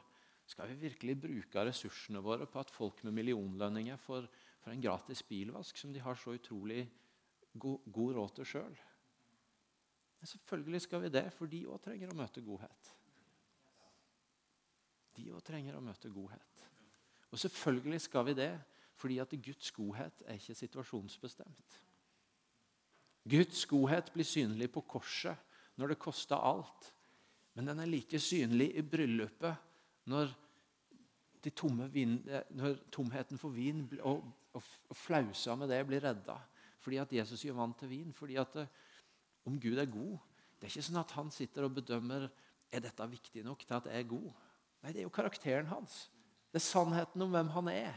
skal 0.45 0.69
vi 0.69 0.89
virkelig 0.89 1.15
bruke 1.21 1.63
ressursene 1.65 2.21
våre 2.21 2.45
på 2.45 2.59
at 2.61 2.73
folk 2.73 3.01
med 3.03 3.15
millionlønninger 3.17 3.97
får, 3.97 4.27
får 4.61 4.75
en 4.75 4.83
gratis 4.83 5.23
bilvask 5.25 5.77
som 5.77 5.93
de 5.93 6.03
har 6.03 6.19
så 6.21 6.35
utrolig 6.37 6.83
god, 7.53 7.79
god 7.87 8.19
råd 8.19 8.35
til 8.35 8.51
sjøl? 8.51 8.77
Selvfølgelig 10.25 10.81
skal 10.81 11.03
vi 11.05 11.09
det, 11.13 11.25
for 11.33 11.49
de 11.49 11.65
òg 11.69 11.81
trenger 11.85 12.09
å 12.09 12.17
møte 12.17 12.41
godhet. 12.45 12.93
De 15.15 15.29
òg 15.31 15.43
trenger 15.45 15.77
å 15.77 15.83
møte 15.83 16.11
godhet. 16.11 16.63
Og 17.31 17.39
selvfølgelig 17.39 18.01
skal 18.03 18.25
vi 18.29 18.37
det, 18.37 18.51
fordi 18.95 19.19
at 19.19 19.33
Guds 19.43 19.71
godhet 19.75 20.23
er 20.25 20.39
ikke 20.39 20.55
situasjonsbestemt. 20.55 21.81
Guds 23.29 23.65
godhet 23.65 24.11
blir 24.13 24.27
synlig 24.27 24.69
på 24.71 24.83
korset 24.87 25.35
når 25.79 25.93
det 25.93 26.01
koster 26.03 26.39
alt. 26.39 26.91
Men 27.55 27.71
den 27.71 27.81
er 27.81 27.89
like 27.89 28.19
synlig 28.21 28.69
i 28.77 28.83
bryllupet 28.85 29.55
når, 30.11 30.31
vin, 31.91 32.19
når 32.55 32.77
tomheten 32.93 33.39
for 33.41 33.55
vin 33.55 33.83
og, 34.03 34.23
og, 34.53 34.71
og 34.89 34.97
flausa 34.99 35.55
med 35.57 35.71
det 35.73 35.81
blir 35.87 36.03
redda. 36.03 36.37
Fordi 36.79 37.01
at 37.01 37.13
Jesus 37.17 37.43
gjør 37.47 37.59
vann 37.63 37.73
til 37.79 37.89
vin. 37.89 38.13
Fordi 38.13 38.37
at 38.37 38.53
det, 38.59 38.67
om 39.49 39.59
Gud 39.59 39.79
er 39.81 39.89
god. 39.89 40.17
Det 40.59 40.67
er 40.67 40.75
ikke 40.75 40.87
sånn 40.87 41.01
at 41.01 41.15
han 41.17 41.31
sitter 41.33 41.65
og 41.65 41.75
bedømmer 41.79 42.27
er 42.71 42.83
dette 42.83 43.07
viktig 43.09 43.43
nok 43.45 43.65
til 43.65 43.77
at 43.77 43.89
jeg 43.89 44.03
er 44.03 44.09
god. 44.09 44.29
Nei, 44.85 44.93
det 44.93 45.01
er 45.01 45.07
jo 45.07 45.13
karakteren 45.13 45.65
hans. 45.71 46.05
Det 46.53 46.59
er 46.59 46.67
sannheten 46.67 47.23
om 47.25 47.31
hvem 47.33 47.47
han 47.55 47.69
er. 47.71 47.95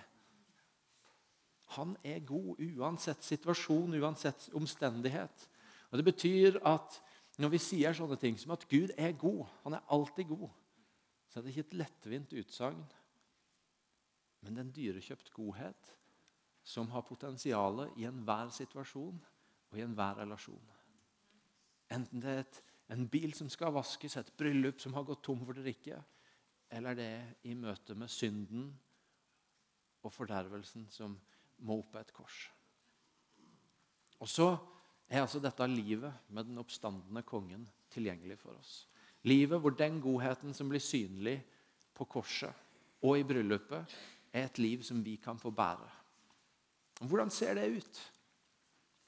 Han 1.76 1.92
er 2.00 2.24
god 2.24 2.62
uansett 2.64 3.26
situasjon, 3.26 3.98
uansett 4.00 4.48
omstendighet. 4.56 5.44
Og 5.90 6.00
Det 6.00 6.04
betyr 6.06 6.56
at 6.64 6.96
når 7.38 7.52
vi 7.52 7.60
sier 7.60 7.92
sånne 7.92 8.16
ting 8.16 8.40
som 8.40 8.54
at 8.56 8.64
Gud 8.70 8.94
er 8.96 9.12
god, 9.20 9.44
han 9.66 9.76
er 9.76 9.84
alltid 9.92 10.32
god, 10.32 10.48
så 11.28 11.38
er 11.38 11.44
det 11.44 11.52
ikke 11.52 11.66
et 11.66 11.78
lettvint 11.82 12.32
utsagn, 12.40 12.80
men 14.40 14.54
det 14.54 14.62
er 14.62 14.66
en 14.66 14.74
dyrekjøpt 14.74 15.30
godhet 15.36 15.92
som 16.64 16.88
har 16.94 17.04
potensial 17.04 17.84
i 18.00 18.08
enhver 18.08 18.50
situasjon 18.54 19.20
og 19.68 19.76
i 19.76 19.84
enhver 19.84 20.22
relasjon. 20.22 20.74
Enten 21.92 22.24
det 22.24 22.32
er 22.32 22.42
et, 22.46 22.60
en 22.96 23.06
bil 23.12 23.34
som 23.36 23.50
skal 23.52 23.76
vaskes, 23.76 24.16
et 24.16 24.32
bryllup 24.40 24.80
som 24.80 24.96
har 24.96 25.04
gått 25.06 25.22
tom 25.28 25.44
for 25.44 25.56
drikke, 25.56 26.00
eller 26.70 26.96
det 26.98 27.06
er 27.06 27.30
i 27.48 27.54
møte 27.56 27.96
med 27.98 28.10
synden 28.12 28.68
og 30.04 30.12
fordervelsen 30.12 30.86
som 30.92 31.16
må 31.64 31.78
opp 31.80 31.92
på 31.94 32.02
et 32.02 32.12
kors. 32.14 32.38
Og 34.18 34.28
så 34.30 34.50
er 35.08 35.22
altså 35.22 35.40
dette 35.40 35.66
livet 35.70 36.30
med 36.34 36.50
den 36.50 36.60
oppstandende 36.60 37.22
kongen 37.26 37.64
tilgjengelig 37.92 38.38
for 38.42 38.58
oss. 38.58 38.84
Livet 39.26 39.60
hvor 39.60 39.74
den 39.74 40.00
godheten 40.02 40.54
som 40.54 40.68
blir 40.70 40.82
synlig 40.82 41.38
på 41.96 42.06
korset 42.06 42.52
og 43.02 43.18
i 43.18 43.26
bryllupet, 43.26 43.86
er 44.34 44.44
et 44.44 44.58
liv 44.60 44.82
som 44.84 45.00
vi 45.02 45.16
kan 45.22 45.38
få 45.40 45.50
bære. 45.54 45.86
Hvordan 47.08 47.30
ser 47.30 47.54
det 47.56 47.68
ut? 47.78 48.00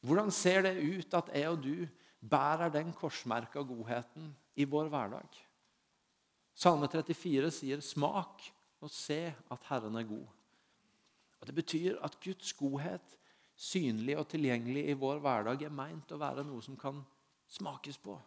Hvordan 0.06 0.30
ser 0.32 0.62
det 0.64 0.78
ut 0.80 1.14
at 1.14 1.28
jeg 1.34 1.50
og 1.50 1.62
du 1.62 1.74
bærer 2.20 2.68
den 2.72 2.92
korsmerka 2.92 3.62
godheten 3.64 4.34
i 4.56 4.64
vår 4.64 4.90
hverdag. 4.92 5.28
Salme 6.54 6.88
34 6.88 7.50
sier 7.50 7.80
'smak 7.80 8.42
og 8.80 8.90
se 8.90 9.34
at 9.50 9.64
Herren 9.68 9.96
er 9.96 10.04
god'. 10.04 10.28
Og 11.40 11.46
Det 11.46 11.54
betyr 11.54 11.98
at 12.04 12.20
Guds 12.20 12.52
godhet, 12.52 13.16
synlig 13.56 14.18
og 14.18 14.28
tilgjengelig 14.28 14.88
i 14.88 14.92
vår 14.92 15.18
hverdag, 15.18 15.62
er 15.62 15.72
meint 15.72 16.12
å 16.12 16.20
være 16.20 16.44
noe 16.44 16.62
som 16.62 16.76
kan 16.76 17.04
smakes 17.48 17.98
på, 17.98 18.20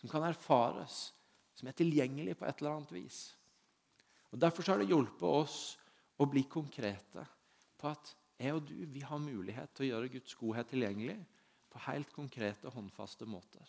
som 0.00 0.08
kan 0.08 0.22
erfares, 0.22 1.14
som 1.54 1.68
er 1.68 1.72
tilgjengelig 1.72 2.36
på 2.36 2.44
et 2.48 2.60
eller 2.60 2.76
annet 2.76 2.92
vis. 2.92 3.36
Og 4.32 4.40
Derfor 4.40 4.66
har 4.66 4.78
det 4.78 4.88
hjulpet 4.88 5.22
oss 5.22 5.78
å 6.18 6.26
bli 6.26 6.42
konkrete 6.50 7.26
på 7.78 7.88
at 7.88 8.14
jeg 8.40 8.54
og 8.56 8.66
du 8.66 8.74
vi 8.90 9.00
har 9.00 9.18
mulighet 9.22 9.74
til 9.74 9.86
å 9.86 9.88
gjøre 9.92 10.10
Guds 10.16 10.34
godhet 10.34 10.68
tilgjengelig 10.72 11.20
på 11.70 11.82
helt 11.86 12.10
konkrete, 12.14 12.70
håndfaste 12.70 13.26
måter. 13.26 13.68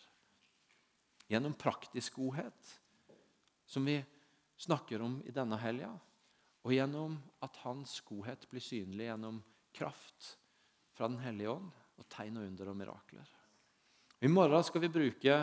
Gjennom 1.30 1.54
praktisk 1.58 2.18
godhet, 2.18 2.72
som 3.66 3.84
vi 3.84 3.98
snakker 4.56 5.02
om 5.02 5.18
i 5.26 5.34
denne 5.34 5.58
helga, 5.60 5.92
og 6.66 6.74
gjennom 6.74 7.18
at 7.44 7.58
Hans 7.62 8.00
godhet 8.06 8.46
blir 8.50 8.64
synlig 8.64 9.10
gjennom 9.10 9.42
kraft 9.76 10.36
fra 10.96 11.10
Den 11.10 11.20
hellige 11.22 11.52
ånd 11.52 11.68
og 11.96 12.08
tegn 12.12 12.40
og 12.40 12.46
under 12.48 12.72
og 12.72 12.78
mirakler. 12.78 13.28
I 14.24 14.30
morgen 14.32 14.64
skal 14.64 14.80
vi 14.80 14.88
bruke 14.88 15.34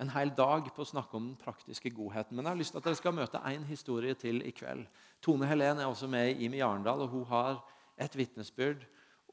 en 0.00 0.10
hel 0.14 0.32
dag 0.34 0.70
på 0.72 0.82
å 0.82 0.88
snakke 0.88 1.18
om 1.18 1.26
den 1.28 1.38
praktiske 1.38 1.92
godheten. 1.92 2.34
Men 2.34 2.46
jeg 2.46 2.54
har 2.54 2.60
lyst 2.62 2.74
til 2.74 2.80
at 2.80 2.88
dere 2.88 2.98
skal 2.98 3.14
møte 3.14 3.42
én 3.46 3.66
historie 3.68 4.16
til 4.18 4.40
i 4.46 4.54
kveld. 4.56 4.86
Tone 5.22 5.46
Helen 5.46 5.82
er 5.82 5.90
også 5.90 6.08
med 6.10 6.32
i 6.32 6.46
Imi 6.46 6.62
Arendal, 6.64 7.04
og 7.04 7.12
hun 7.12 7.26
har 7.28 7.60
et 8.00 8.16
vitnesbyrd 8.16 8.86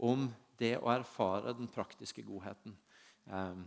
om 0.03 0.27
det 0.59 0.75
å 0.81 0.91
erfare 0.91 1.55
den 1.55 1.71
praktiske 1.71 2.25
godheten. 2.27 2.75
Um, 3.25 3.63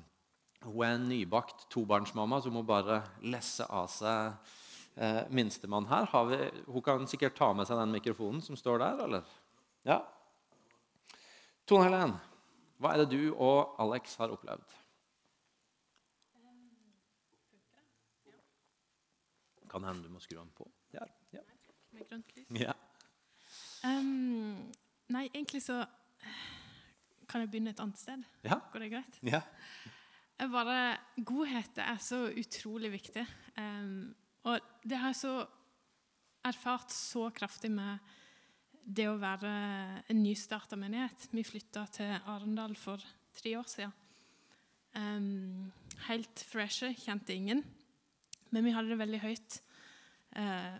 hun 0.62 0.84
er 0.84 0.98
en 0.98 1.08
nybakt 1.08 1.64
tobarnsmamma 1.72 2.42
som 2.44 2.54
må 2.54 2.62
bare 2.66 3.00
lesse 3.24 3.64
av 3.72 3.88
seg 3.90 4.36
eh, 4.96 5.22
minstemann 5.30 5.86
her. 5.90 6.08
Vi, 6.28 6.38
hun 6.66 6.82
kan 6.82 7.06
sikkert 7.08 7.36
ta 7.38 7.52
med 7.56 7.68
seg 7.68 7.80
den 7.80 7.94
mikrofonen 7.94 8.42
som 8.44 8.58
står 8.58 8.82
der, 8.82 9.02
eller? 9.06 9.32
Ja. 9.88 10.00
Tone 11.66 11.86
Helen, 11.86 12.14
hva 12.82 12.94
er 12.94 13.04
det 13.04 13.12
du 13.14 13.32
og 13.32 13.76
Alex 13.82 14.16
har 14.20 14.34
opplevd? 14.34 14.78
Kan 19.72 19.86
hende 19.88 20.04
du 20.04 20.12
må 20.12 20.20
skru 20.20 20.36
den 20.36 20.50
på. 20.52 20.66
Der. 20.92 21.08
Ja. 21.32 21.40
Med 21.96 22.08
grønt 22.10 22.34
lys. 22.36 22.48
Ja. 22.60 22.74
Um, 23.82 24.58
nei, 25.10 25.24
egentlig 25.32 25.62
så 25.64 25.80
Kan 27.26 27.40
jeg 27.42 27.48
begynne 27.50 27.72
et 27.72 27.80
annet 27.80 27.98
sted? 27.98 28.24
Ja. 28.44 28.58
Går 28.72 28.84
det 28.84 28.90
greit? 28.92 29.18
ja. 29.24 29.40
Jeg 30.42 30.50
bare, 30.50 30.98
Godhet 31.24 31.78
er 31.80 31.96
så 32.02 32.26
utrolig 32.28 32.90
viktig. 32.92 33.22
Um, 33.56 34.12
og 34.48 34.58
det 34.82 34.98
har 34.98 35.12
jeg 35.12 35.20
så 35.22 35.34
erfart 36.42 36.90
så 36.94 37.28
kraftig 37.34 37.70
med 37.70 37.98
det 38.82 39.06
å 39.06 39.18
være 39.20 39.50
en 40.10 40.22
nystarta 40.22 40.76
menighet. 40.78 41.28
Vi 41.30 41.44
flytta 41.46 41.84
til 41.94 42.16
Arendal 42.26 42.74
for 42.78 43.02
tre 43.38 43.54
år 43.58 43.68
siden. 43.70 43.92
Um, 44.92 45.70
helt 46.08 46.42
freshe, 46.44 46.90
kjente 46.98 47.32
ingen. 47.34 47.62
Men 48.52 48.66
vi 48.66 48.72
hadde 48.74 48.92
det 48.92 48.98
veldig 49.00 49.20
høyt. 49.22 49.60
Uh, 50.36 50.74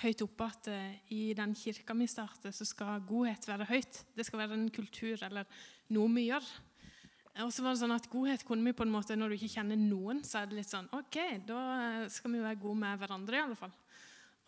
høyt 0.00 0.24
oppe 0.24 0.48
at 0.48 0.70
uh, 0.72 0.96
i 1.14 1.34
den 1.36 1.52
kirka 1.58 1.94
vi 1.98 2.08
starter, 2.10 2.54
så 2.54 2.66
skal 2.66 3.04
godhet 3.06 3.44
være 3.50 3.68
høyt. 3.68 4.00
Det 4.16 4.26
skal 4.26 4.42
være 4.46 4.58
en 4.58 4.70
kultur 4.74 5.20
eller 5.28 5.46
noe 5.94 6.10
vi 6.16 6.30
gjør. 6.30 6.48
Og 7.44 7.52
så 7.54 7.62
var 7.62 7.74
det 7.74 7.80
sånn 7.82 7.94
at 7.94 8.08
Godhet 8.10 8.42
kunne 8.46 8.66
vi 8.66 8.74
på 8.74 8.82
en 8.82 8.90
måte, 8.90 9.14
når 9.14 9.30
du 9.30 9.36
ikke 9.36 9.52
kjenner 9.60 9.78
noen, 9.78 10.24
så 10.26 10.40
er 10.40 10.48
det 10.50 10.58
litt 10.58 10.70
sånn 10.70 10.88
OK, 10.96 11.18
da 11.46 11.60
skal 12.10 12.34
vi 12.34 12.42
være 12.42 12.58
gode 12.58 12.80
med 12.80 12.98
hverandre, 12.98 13.38
i 13.38 13.44
alle 13.44 13.58
fall. 13.58 13.74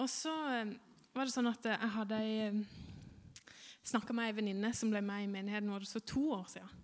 Og 0.02 0.08
så 0.10 0.32
uh, 0.32 0.72
var 1.14 1.28
det 1.28 1.34
sånn 1.34 1.50
at 1.50 1.68
jeg 1.70 1.90
hadde 1.94 2.20
snakka 3.90 4.14
med 4.16 4.30
ei 4.30 4.36
venninne 4.36 4.72
som 4.76 4.90
ble 4.90 5.02
med 5.04 5.24
i 5.24 5.30
menigheten 5.30 5.70
vår 5.70 5.86
for 5.88 6.06
to 6.06 6.24
år 6.36 6.46
siden. 6.52 6.76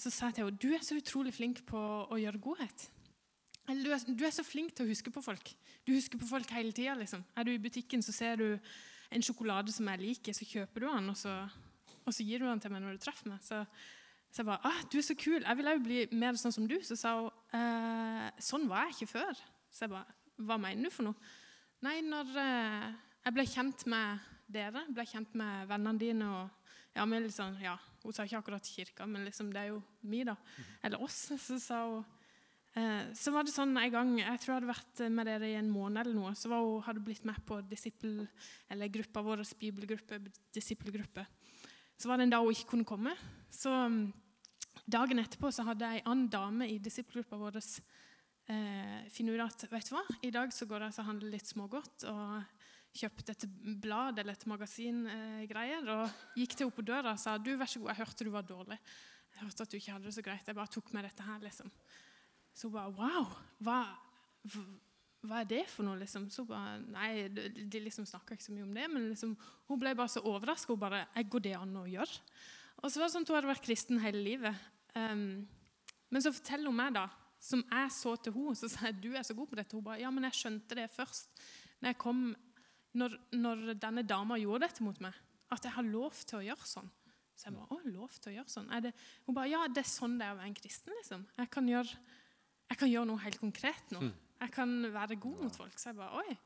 Så 0.00 0.08
sa 0.08 0.30
jeg 0.30 0.38
til 0.38 0.46
henne 0.46 0.60
du 0.60 0.70
er 0.72 0.84
så 0.84 0.96
utrolig 0.96 1.34
flink 1.36 1.58
på 1.68 1.76
å 2.08 2.16
gjøre 2.16 2.40
godhet. 2.40 2.86
Du 3.66 3.90
er, 3.90 4.00
du 4.06 4.22
er, 4.24 4.32
så 4.32 4.44
flink 4.46 4.72
til 4.76 4.86
å 4.86 4.88
huske 4.88 5.10
på 5.12 5.22
folk. 5.24 5.50
Du 5.84 5.92
husker 5.92 6.20
på 6.20 6.28
folk 6.28 6.52
hele 6.54 6.72
tida. 6.72 6.94
Liksom. 6.96 7.24
Er 7.36 7.44
du 7.44 7.50
i 7.52 7.60
butikken, 7.60 8.02
så 8.04 8.14
ser 8.14 8.38
du 8.38 8.46
en 9.10 9.24
sjokolade 9.24 9.74
som 9.74 9.88
jeg 9.90 10.02
liker, 10.02 10.36
så 10.36 10.46
kjøper 10.46 10.84
du 10.84 10.88
den, 10.88 11.10
og 11.10 11.18
så, 11.18 11.34
og 12.04 12.14
så 12.14 12.26
gir 12.26 12.40
du 12.40 12.46
den 12.46 12.62
til 12.62 12.72
meg 12.72 12.84
når 12.84 12.96
du 12.96 13.02
treffer 13.02 13.30
meg. 13.30 13.42
Så, 13.44 13.64
så 14.36 14.42
jeg 14.42 14.50
bare 14.50 14.68
ah, 14.68 14.82
'Du 14.84 14.98
er 14.98 15.02
så 15.06 15.14
kul. 15.16 15.40
Jeg 15.40 15.56
vil 15.56 15.68
òg 15.70 15.78
bli 15.80 16.02
mer 16.12 16.36
sånn 16.36 16.52
som 16.52 16.66
du.' 16.68 16.82
Så 16.84 16.96
sa 17.00 17.14
hun 17.16 17.30
eh, 17.56 18.28
'Sånn 18.36 18.68
var 18.68 18.84
jeg 18.84 18.96
ikke 18.98 19.14
før.' 19.16 19.38
Så 19.72 19.86
jeg 19.86 19.94
bare 19.94 20.12
'Hva 20.36 20.58
mener 20.60 20.84
du 20.84 20.90
for 20.92 21.08
noe?' 21.08 21.16
Nei, 21.80 22.02
når 22.04 22.36
eh, 22.36 22.92
jeg 23.24 23.32
ble 23.32 23.46
kjent 23.48 23.86
med 23.86 24.20
dere, 24.52 24.84
ble 24.92 25.06
kjent 25.08 25.32
med 25.34 25.68
vennene 25.68 25.98
dine 25.98 26.28
og 26.28 26.50
ja, 26.96 27.04
med 27.04 27.22
liksom, 27.22 27.56
ja, 27.60 27.78
Hun 28.04 28.12
sa 28.12 28.24
ikke 28.24 28.38
akkurat 28.38 28.62
kirka, 28.62 29.06
men 29.06 29.24
liksom, 29.24 29.52
det 29.52 29.60
er 29.60 29.72
jo 29.72 29.82
vi, 30.02 30.22
da. 30.24 30.36
Eller 30.84 31.00
oss. 31.02 31.32
Så 31.40 31.58
sa 31.58 31.80
hun 31.88 32.04
Eh, 32.76 33.04
så 33.16 33.32
var 33.32 33.46
det 33.46 33.54
sånn 33.54 33.72
en 33.80 33.92
gang, 33.92 34.10
Jeg 34.20 34.40
tror 34.42 34.50
jeg 34.52 34.58
hadde 34.58 34.68
vært 34.68 35.00
med 35.08 35.26
dere 35.26 35.48
i 35.48 35.56
en 35.56 35.70
måned, 35.72 35.96
eller 36.02 36.12
noe, 36.12 36.34
så 36.36 36.50
var 36.52 36.60
hun, 36.60 36.82
hadde 36.84 37.00
blitt 37.00 37.24
med 37.24 37.38
på 37.48 37.62
disippel, 37.64 38.26
eller 38.68 38.92
gruppa 38.92 39.22
vår, 39.24 39.44
bibelgruppe, 39.56 40.18
disippelgruppe. 40.52 41.24
Så 41.96 42.10
var 42.10 42.20
det 42.20 42.26
en 42.26 42.34
dag 42.34 42.44
hun 42.44 42.52
ikke 42.52 42.74
kunne 42.74 42.84
komme. 42.84 43.14
Så 43.48 43.72
mm, 43.72 44.12
Dagen 44.86 45.18
etterpå 45.18 45.50
så 45.50 45.64
hadde 45.66 45.88
ei 45.96 46.02
annen 46.04 46.28
dame 46.30 46.68
i 46.70 46.78
disippelgruppa 46.78 47.38
vår 47.40 47.58
eh, 47.58 49.06
funnet 49.10 49.34
ut 49.34 49.42
at 49.46 49.66
vet 49.72 49.88
du 49.88 49.96
hva, 49.96 50.04
i 50.22 50.30
dag 50.30 50.52
så 50.54 50.68
går 50.70 50.84
det 50.84 50.92
og 50.94 51.08
handler 51.10 51.34
litt 51.34 51.50
smågodt. 51.50 52.06
og 52.06 52.44
kjøpte 52.96 53.34
et 53.34 53.44
blad 53.82 54.20
eller 54.20 54.36
et 54.36 54.48
magasiнгreier 54.48 55.84
eh, 55.84 55.92
og 55.98 56.38
gikk 56.38 56.54
til 56.56 56.66
henne 56.66 56.76
på 56.76 56.86
døra 56.86 57.14
og 57.14 57.20
sa 57.20 57.36
du, 57.38 57.52
vær 57.58 57.70
så 57.70 57.82
god, 57.82 57.92
jeg 57.92 58.00
hørte 58.02 58.26
du 58.26 58.32
var 58.32 58.46
dårlig. 58.46 58.78
Jeg 59.34 59.42
hørte 59.44 59.66
at 59.66 59.72
du 59.72 59.76
ikke 59.76 59.92
hadde 59.92 60.08
det 60.08 60.16
så 60.16 60.24
greit. 60.24 60.46
Jeg 60.48 60.56
bare 60.56 60.72
tok 60.72 60.92
med 60.96 61.04
dette 61.04 61.24
her. 61.26 61.40
liksom. 61.44 61.72
Så 62.56 62.68
hun 62.70 62.76
bare 62.78 62.94
Wow! 62.96 63.34
Hva, 63.60 63.80
hva 65.26 65.42
er 65.42 65.50
det 65.50 65.64
for 65.68 65.84
noe? 65.84 65.98
liksom? 66.00 66.30
Så 66.32 66.46
hun 66.46 66.52
bare, 66.54 66.78
Nei, 66.94 67.10
De 67.28 67.82
liksom 67.82 68.06
snakka 68.08 68.36
ikke 68.36 68.46
så 68.46 68.54
mye 68.54 68.64
om 68.64 68.72
det, 68.78 68.86
men 68.94 69.10
liksom, 69.10 69.34
hun 69.68 69.82
ble 69.82 69.92
bare 69.98 70.14
så 70.14 70.24
overraska. 70.24 70.72
Hun 70.72 70.80
bare 70.80 71.04
Går 71.28 71.44
det 71.44 71.56
an 71.58 71.76
å 71.82 71.84
gjøre? 71.90 72.22
Og 72.80 72.88
så 72.88 73.00
var 73.00 73.10
det 73.10 73.12
sånn 73.16 73.28
at 73.28 73.34
Hun 73.34 73.38
hadde 73.40 73.52
vært 73.52 73.68
kristen 73.68 74.00
hele 74.00 74.24
livet. 74.24 74.64
Um, 74.96 75.44
men 76.10 76.24
så 76.24 76.32
forteller 76.34 76.70
hun 76.70 76.78
meg, 76.78 76.96
da, 76.96 77.06
som 77.42 77.62
jeg 77.62 77.92
så 77.94 78.16
til 78.18 78.34
henne, 78.34 78.56
så 78.58 78.70
sa 78.72 78.88
jeg 78.88 78.98
du 79.04 79.10
er 79.12 79.24
så 79.26 79.36
god 79.36 79.50
på 79.50 79.58
dette. 79.60 79.76
Hun 79.76 79.84
bare 79.86 80.00
Ja, 80.02 80.10
men 80.14 80.26
jeg 80.28 80.38
skjønte 80.40 80.78
det 80.78 80.88
først 80.94 81.30
når, 81.80 81.90
jeg 81.90 81.98
kom, 82.00 82.22
når, 82.96 83.16
når 83.36 83.64
denne 83.82 84.06
dama 84.06 84.38
gjorde 84.40 84.66
dette 84.66 84.86
mot 84.86 85.00
meg. 85.04 85.16
At 85.52 85.66
jeg 85.66 85.76
har 85.76 85.86
lov 85.86 86.16
til 86.26 86.40
å 86.40 86.46
gjøre 86.46 86.66
sånn. 86.66 86.88
Så 87.36 87.50
jeg 87.50 87.58
bare, 87.58 87.76
å, 87.76 87.92
lov 87.92 88.14
til 88.16 88.32
å 88.32 88.36
gjøre 88.38 88.50
sånn? 88.50 88.70
Det, 88.82 88.94
hun 89.26 89.36
bare, 89.36 89.50
ja, 89.52 89.66
det 89.68 89.82
er 89.84 89.90
sånn 89.90 90.16
det 90.16 90.26
er 90.26 90.34
å 90.34 90.38
være 90.40 90.50
en 90.50 90.56
kristen. 90.56 90.94
liksom. 90.96 91.26
Jeg 91.36 91.52
kan 91.52 91.68
gjøre 91.68 92.00
jeg 92.66 92.80
kan 92.80 92.90
gjøre 92.90 93.08
noe 93.12 93.22
helt 93.22 93.38
konkret 93.38 93.92
nå. 93.94 94.02
Mm. 94.02 94.14
Jeg 94.42 94.52
kan 94.52 94.72
være 94.92 95.18
god 95.22 95.42
mot 95.44 95.58
folk. 95.58 95.76
Så 95.78 95.90
jeg 95.92 95.98
bare 96.00 96.22
Oi, 96.22 96.36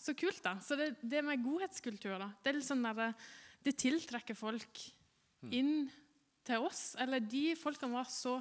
så 0.00 0.14
kult, 0.18 0.40
da. 0.44 0.56
Så 0.64 0.76
det, 0.78 0.92
det 1.02 1.22
med 1.24 1.44
godhetskultur, 1.44 2.16
da, 2.20 2.30
det 2.42 2.50
er 2.50 2.58
litt 2.58 2.66
sånn 2.66 2.82
der, 2.84 3.14
det 3.64 3.76
tiltrekker 3.78 4.38
folk 4.38 4.82
mm. 5.44 5.52
Til 6.46 6.66
oss. 6.66 6.94
Eller 7.00 7.22
de 7.22 7.54
folkene 7.58 7.94
var 7.94 8.10
så 8.10 8.40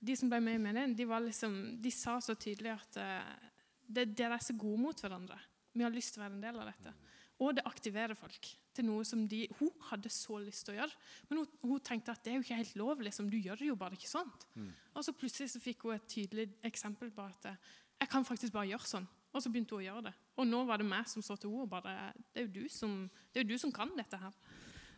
De 0.00 0.14
som 0.16 0.30
ble 0.32 0.38
med 0.40 0.56
i 0.56 0.60
menigheten, 0.62 0.94
de, 0.96 1.04
var 1.04 1.20
liksom, 1.20 1.56
de 1.76 1.90
sa 1.92 2.14
så 2.24 2.32
tydelig 2.32 2.70
at 2.72 2.96
uh, 2.96 3.50
det, 3.84 4.06
dere 4.16 4.38
er 4.38 4.40
så 4.40 4.54
gode 4.56 4.80
mot 4.80 4.96
hverandre. 4.96 5.36
Vi 5.76 5.84
har 5.84 5.92
lyst 5.92 6.14
til 6.14 6.22
å 6.22 6.24
være 6.24 6.38
en 6.38 6.46
del 6.46 6.60
av 6.62 6.70
dette. 6.70 6.94
Og 7.40 7.52
det 7.56 7.66
aktiverer 7.68 8.16
folk 8.16 8.48
til 8.76 8.86
noe 8.86 9.04
som 9.04 9.26
de, 9.28 9.42
hun 9.58 9.68
hadde 9.90 10.08
så 10.12 10.38
lyst 10.40 10.64
til 10.64 10.74
å 10.74 10.78
gjøre. 10.78 10.96
Men 11.28 11.42
hun, 11.42 11.52
hun, 11.66 11.82
tenkte 11.84 12.14
at 12.14 12.24
det 12.24 12.32
er 12.32 12.38
jo 12.38 12.46
ikke 12.46 12.58
helt 12.62 12.80
lov. 12.80 13.04
Liksom. 13.04 13.28
Du 13.28 13.36
gjør 13.36 13.60
det 13.60 13.68
jo 13.68 13.76
bare 13.80 13.96
ikke 13.96 14.08
sånt. 14.08 14.48
Mm. 14.54 14.72
Og 14.94 15.06
så 15.06 15.14
plutselig 15.16 15.52
så 15.52 15.62
fikk 15.62 15.84
hun 15.84 15.96
et 15.96 16.08
tydelig 16.08 16.48
eksempel 16.68 17.12
på 17.12 17.28
at 17.28 17.52
jeg 17.52 18.08
kan 18.12 18.24
faktisk 18.24 18.56
bare 18.56 18.70
gjøre 18.72 18.88
sånn. 18.88 19.08
Og 19.30 19.44
så 19.44 19.52
begynte 19.52 19.76
hun 19.76 19.82
å 19.82 19.86
gjøre 19.86 20.06
det. 20.08 20.14
Og 20.40 20.48
nå 20.48 20.62
var 20.68 20.80
det 20.80 20.88
meg 20.88 21.08
som 21.10 21.24
så 21.24 21.36
til 21.38 21.52
henne 21.52 21.68
og 21.68 21.70
bare 21.70 22.10
Det 22.16 22.42
er 22.42 22.48
jo 22.48 22.62
du 22.62 22.72
som, 22.72 22.96
det 23.32 23.44
jo 23.44 23.52
du 23.52 23.56
som 23.62 23.72
kan 23.74 23.92
dette 23.96 24.18
her. 24.20 24.36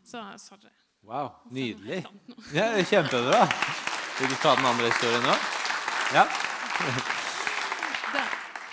Så 0.07 0.23
sorry. 0.43 0.73
Wow, 1.03 1.33
nydelig. 1.51 2.05
Ja, 2.55 2.85
kjempebra. 2.85 3.47
Vil 4.21 4.29
du 4.31 4.37
ta 4.39 4.53
den 4.55 4.67
andre 4.71 4.87
historien 4.87 5.25
nå? 5.27 5.33
Ja. 6.15 6.23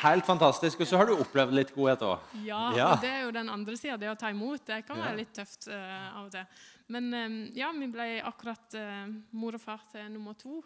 Helt 0.04 0.28
fantastisk. 0.28 0.84
Og 0.84 0.88
så 0.88 1.00
har 1.00 1.10
du 1.10 1.15
opplevd 1.18 1.56
litt 1.58 1.74
godhet 1.74 2.06
òg. 2.06 2.28
Ja, 2.46 2.62
ja, 2.78 2.92
og 2.94 3.02
det 3.02 3.10
er 3.15 3.26
jo 3.26 3.34
den 3.34 3.50
andre 3.50 3.74
sida. 3.80 3.98
Det 3.98 4.12
å 4.12 4.18
ta 4.20 4.30
imot. 4.30 4.62
Det 4.68 4.84
kan 4.86 5.02
være 5.02 5.18
litt 5.24 5.34
tøft 5.36 5.72
uh, 5.74 6.20
av 6.20 6.28
og 6.28 6.32
til. 6.36 6.62
Men 6.94 7.10
um, 7.18 7.39
ja, 7.58 7.72
vi 7.74 7.89
ble 7.98 8.08
akkurat 8.22 8.78
uh, 8.78 9.10
mor 9.34 9.58
og 9.58 9.65
far 9.65 9.82
til 9.89 10.06
nummer 10.13 10.38
to. 10.38 10.62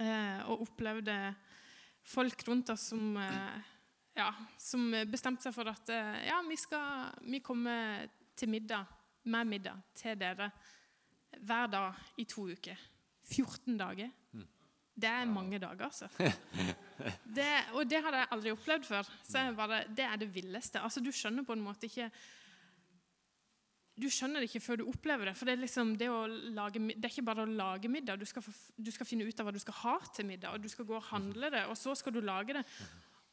Uh, 0.00 0.40
og 0.48 0.64
opplevde 0.70 1.20
folk 2.06 2.48
rundt 2.48 2.72
oss 2.72 2.88
som, 2.94 3.16
ja, 4.16 4.32
som 4.62 4.88
bestemte 5.10 5.44
seg 5.44 5.52
for 5.56 5.68
at 5.68 5.90
ja, 6.22 6.36
vi 6.46 6.54
skal 6.60 7.16
vi 7.26 7.40
kommer 7.42 8.06
til 8.38 8.52
middag, 8.52 8.86
med 9.26 9.48
middag 9.50 9.82
til 9.94 10.18
dere 10.18 10.50
hver 11.42 11.66
dag 11.70 12.04
i 12.20 12.24
to 12.28 12.46
uker. 12.48 12.78
14 13.26 13.76
dager. 13.78 14.10
Mm. 14.32 14.46
Det 14.96 15.08
er 15.10 15.28
mange 15.28 15.58
dager, 15.60 15.84
altså. 15.84 16.08
Det, 17.36 17.44
og 17.76 17.84
det 17.84 17.98
hadde 18.00 18.22
jeg 18.22 18.28
aldri 18.32 18.52
opplevd 18.54 18.86
før. 18.88 19.08
Så 19.28 19.40
bare, 19.56 19.82
Det 19.92 20.04
er 20.04 20.16
det 20.16 20.30
villeste. 20.34 20.80
Altså, 20.80 21.00
Du 21.04 21.12
skjønner 21.12 21.44
på 21.44 21.52
en 21.52 21.60
måte 21.60 21.90
ikke 21.90 22.10
Du 24.00 24.08
skjønner 24.08 24.40
det 24.40 24.48
ikke 24.48 24.64
før 24.64 24.80
du 24.80 24.86
opplever 24.88 25.28
det. 25.28 25.34
For 25.36 25.44
det 25.44 25.52
er, 25.56 25.60
liksom 25.60 25.96
det, 26.00 26.08
lage, 26.56 26.80
det 26.80 27.04
er 27.04 27.12
ikke 27.12 27.26
bare 27.28 27.44
å 27.44 27.50
lage 27.50 27.88
middag. 27.88 28.20
Du 28.20 28.24
skal, 28.24 28.44
du 28.76 28.90
skal, 28.90 29.08
finne 29.08 29.28
ut 29.28 29.40
av 29.40 29.48
hva 29.48 29.52
du 29.52 29.60
skal 29.60 29.76
ha 29.82 29.98
til 30.16 30.28
middag, 30.28 30.54
og 30.54 30.64
du 30.64 30.68
skal 30.72 30.88
gå 30.88 30.96
og 30.96 31.08
handle 31.10 31.50
det, 31.52 31.64
og 31.68 31.76
så 31.76 31.94
skal 31.96 32.12
du 32.12 32.20
lage 32.20 32.56
det. 32.56 32.64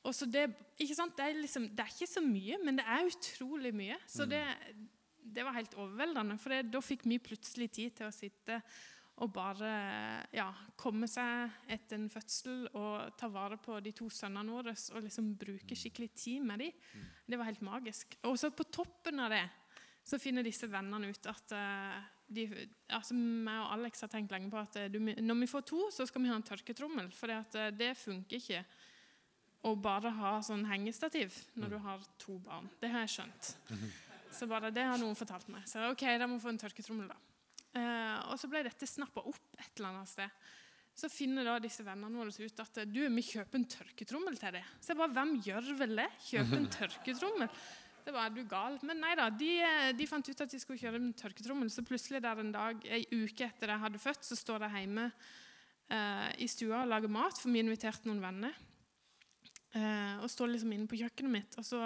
Og 0.04 0.16
så 0.16 0.28
det, 0.28 0.50
ikke 0.80 0.96
sant? 0.96 1.16
Det, 1.16 1.26
er 1.26 1.40
liksom, 1.40 1.70
det 1.72 1.84
er 1.84 1.92
ikke 1.92 2.12
så 2.12 2.24
mye, 2.24 2.60
men 2.64 2.80
det 2.80 2.88
er 2.88 3.08
utrolig 3.08 3.74
mye. 3.76 4.00
Så 4.08 4.28
det, 4.28 4.44
det 5.24 5.46
var 5.46 5.56
helt 5.56 5.78
overveldende. 5.80 6.38
For 6.42 6.68
da 6.68 6.82
fikk 6.84 7.08
vi 7.08 7.22
plutselig 7.24 7.70
tid 7.74 7.96
til 8.00 8.10
å 8.10 8.16
sitte 8.16 8.60
og 9.22 9.30
bare 9.30 9.72
ja, 10.34 10.48
komme 10.80 11.08
seg 11.10 11.52
etter 11.72 12.00
en 12.00 12.10
fødsel 12.10 12.64
og 12.74 13.14
ta 13.20 13.30
vare 13.32 13.60
på 13.62 13.78
de 13.86 13.94
to 13.96 14.08
sønnene 14.12 14.56
våre 14.56 14.74
og 14.74 15.04
liksom 15.06 15.36
bruke 15.40 15.78
skikkelig 15.78 16.10
tid 16.18 16.48
med 16.48 16.64
dem. 16.64 16.80
Mm. 16.94 17.12
Det 17.30 17.40
var 17.40 17.50
helt 17.52 17.62
magisk. 17.66 18.18
Og 18.26 18.40
så 18.42 18.50
på 18.50 18.66
toppen 18.74 19.22
av 19.22 19.30
det 19.36 19.46
så 20.04 20.20
finner 20.20 20.44
disse 20.44 20.68
vennene 20.68 21.14
ut 21.14 21.30
at 21.32 21.54
uh, 21.56 22.00
de, 22.34 22.48
altså 22.92 23.16
meg 23.16 23.62
og 23.62 23.76
Alex 23.78 24.04
har 24.04 24.12
tenkt 24.12 24.34
lenge 24.34 24.50
på 24.52 24.60
at 24.60 24.82
uh, 24.82 24.90
du, 24.92 24.98
når 25.00 25.40
vi 25.44 25.52
får 25.52 25.68
to, 25.70 25.84
så 25.94 26.08
skal 26.10 26.26
vi 26.26 26.32
ha 26.34 26.40
en 26.40 26.50
tørketrommel. 26.50 27.12
For 27.16 27.32
uh, 27.32 27.70
det 27.72 27.94
funker 28.02 28.42
ikke 28.42 28.64
å 29.64 29.78
bare 29.80 30.12
ha 30.18 30.34
sånn 30.44 30.66
hengestativ 30.68 31.38
når 31.54 31.76
du 31.76 31.78
mm. 31.78 31.86
har 31.86 32.10
to 32.20 32.40
barn. 32.44 32.68
Det 32.82 32.92
har 32.92 33.06
jeg 33.06 33.14
skjønt. 33.20 33.54
Så 34.34 34.48
bare 34.50 34.74
det 34.74 34.86
har 34.88 35.00
noen 35.02 35.17
fortalt 35.17 35.48
meg. 35.54 35.67
Så 35.69 35.84
ok, 35.91 36.04
da 36.19 36.28
må 36.28 36.39
vi 36.39 36.46
få 36.46 36.54
en 36.54 36.62
tørketrommel, 36.62 37.12
da. 37.12 37.19
Eh, 37.74 38.17
og 38.30 38.38
så 38.38 38.50
ble 38.50 38.63
dette 38.65 38.89
snappa 38.89 39.24
opp 39.26 39.58
et 39.58 39.72
eller 39.78 39.93
annet 39.93 40.12
sted. 40.12 40.43
Så 40.93 41.10
finner 41.10 41.48
da 41.48 41.56
disse 41.62 41.82
vennene 41.86 42.19
våre 42.19 42.30
ut 42.30 42.60
at 42.62 42.84
du, 42.86 43.00
vi 43.10 43.24
kjøper 43.26 43.58
en 43.58 43.69
tørketrommel 43.69 44.36
til 44.38 44.60
deg. 44.60 44.74
Så 44.78 44.93
jeg 44.93 45.00
bare, 45.00 45.15
hvem 45.15 45.32
gjør 45.41 45.72
vel 45.80 45.96
det? 46.04 46.10
Kjøper 46.28 46.60
en 46.60 46.69
tørketrommel? 46.78 47.63
Det 48.04 48.12
var 48.13 48.34
du 48.36 48.43
gal. 48.50 48.76
Men 48.86 49.00
nei 49.02 49.13
da, 49.17 49.30
de, 49.32 49.50
de, 49.98 50.08
fant 50.10 50.28
ut 50.28 50.43
at 50.46 50.52
de 50.52 50.60
skulle 50.62 50.82
kjøre 50.82 51.00
en 51.00 51.13
tørketrommel. 51.17 51.72
Så 51.74 51.86
plutselig 51.88 52.22
der 52.22 52.43
en 52.43 52.52
dag, 52.54 52.84
ei 52.86 53.06
uke 53.10 53.48
etter 53.48 53.74
jeg 53.74 53.84
hadde 53.86 54.02
født, 54.04 54.28
så 54.28 54.38
står 54.38 54.67
jeg 54.67 54.84
hjemme 54.84 55.08
eh, 55.08 56.30
i 56.43 56.50
stua 56.52 56.84
og 56.84 56.91
lager 56.91 57.13
mat, 57.15 57.39
for 57.39 57.50
vi 57.54 57.63
inviterte 57.63 58.10
noen 58.10 58.22
venner. 58.22 58.60
Eh, 59.74 60.19
og 60.22 60.30
står 60.30 60.54
liksom 60.54 60.76
inne 60.76 60.89
på 60.91 61.00
kjøkkenet 61.00 61.36
mitt. 61.39 61.58
Og 61.58 61.65
så 61.65 61.82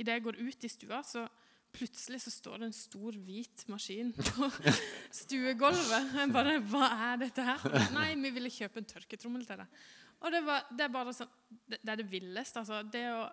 idet 0.00 0.18
jeg 0.18 0.26
går 0.26 0.40
ut 0.40 0.66
i 0.66 0.72
stua, 0.72 1.02
så 1.06 1.28
Plutselig 1.72 2.20
så 2.20 2.30
står 2.30 2.60
det 2.60 2.68
en 2.68 2.76
stor, 2.76 3.16
hvit 3.24 3.64
maskin 3.72 4.12
på 4.12 4.48
stuegulvet. 5.22 6.10
Jeg 6.18 6.32
bare, 6.34 6.58
Hva 6.68 6.88
er 7.08 7.22
dette 7.24 7.46
her? 7.46 7.64
Nei, 7.96 8.10
vi 8.20 8.32
ville 8.34 8.52
kjøpe 8.52 8.82
en 8.82 8.88
tørketrommel 8.90 9.46
til 9.48 9.62
deg. 9.62 9.78
Og 10.22 10.34
det, 10.34 10.42
var, 10.46 10.66
det, 10.70 10.84
er 10.84 10.92
bare 10.92 11.14
sånn, 11.16 11.30
det, 11.48 11.80
det, 11.80 11.88
er 11.94 12.02
det 12.02 12.06
villeste. 12.12 12.62
Altså, 12.62 12.82
det 12.92 13.06
å 13.10 13.24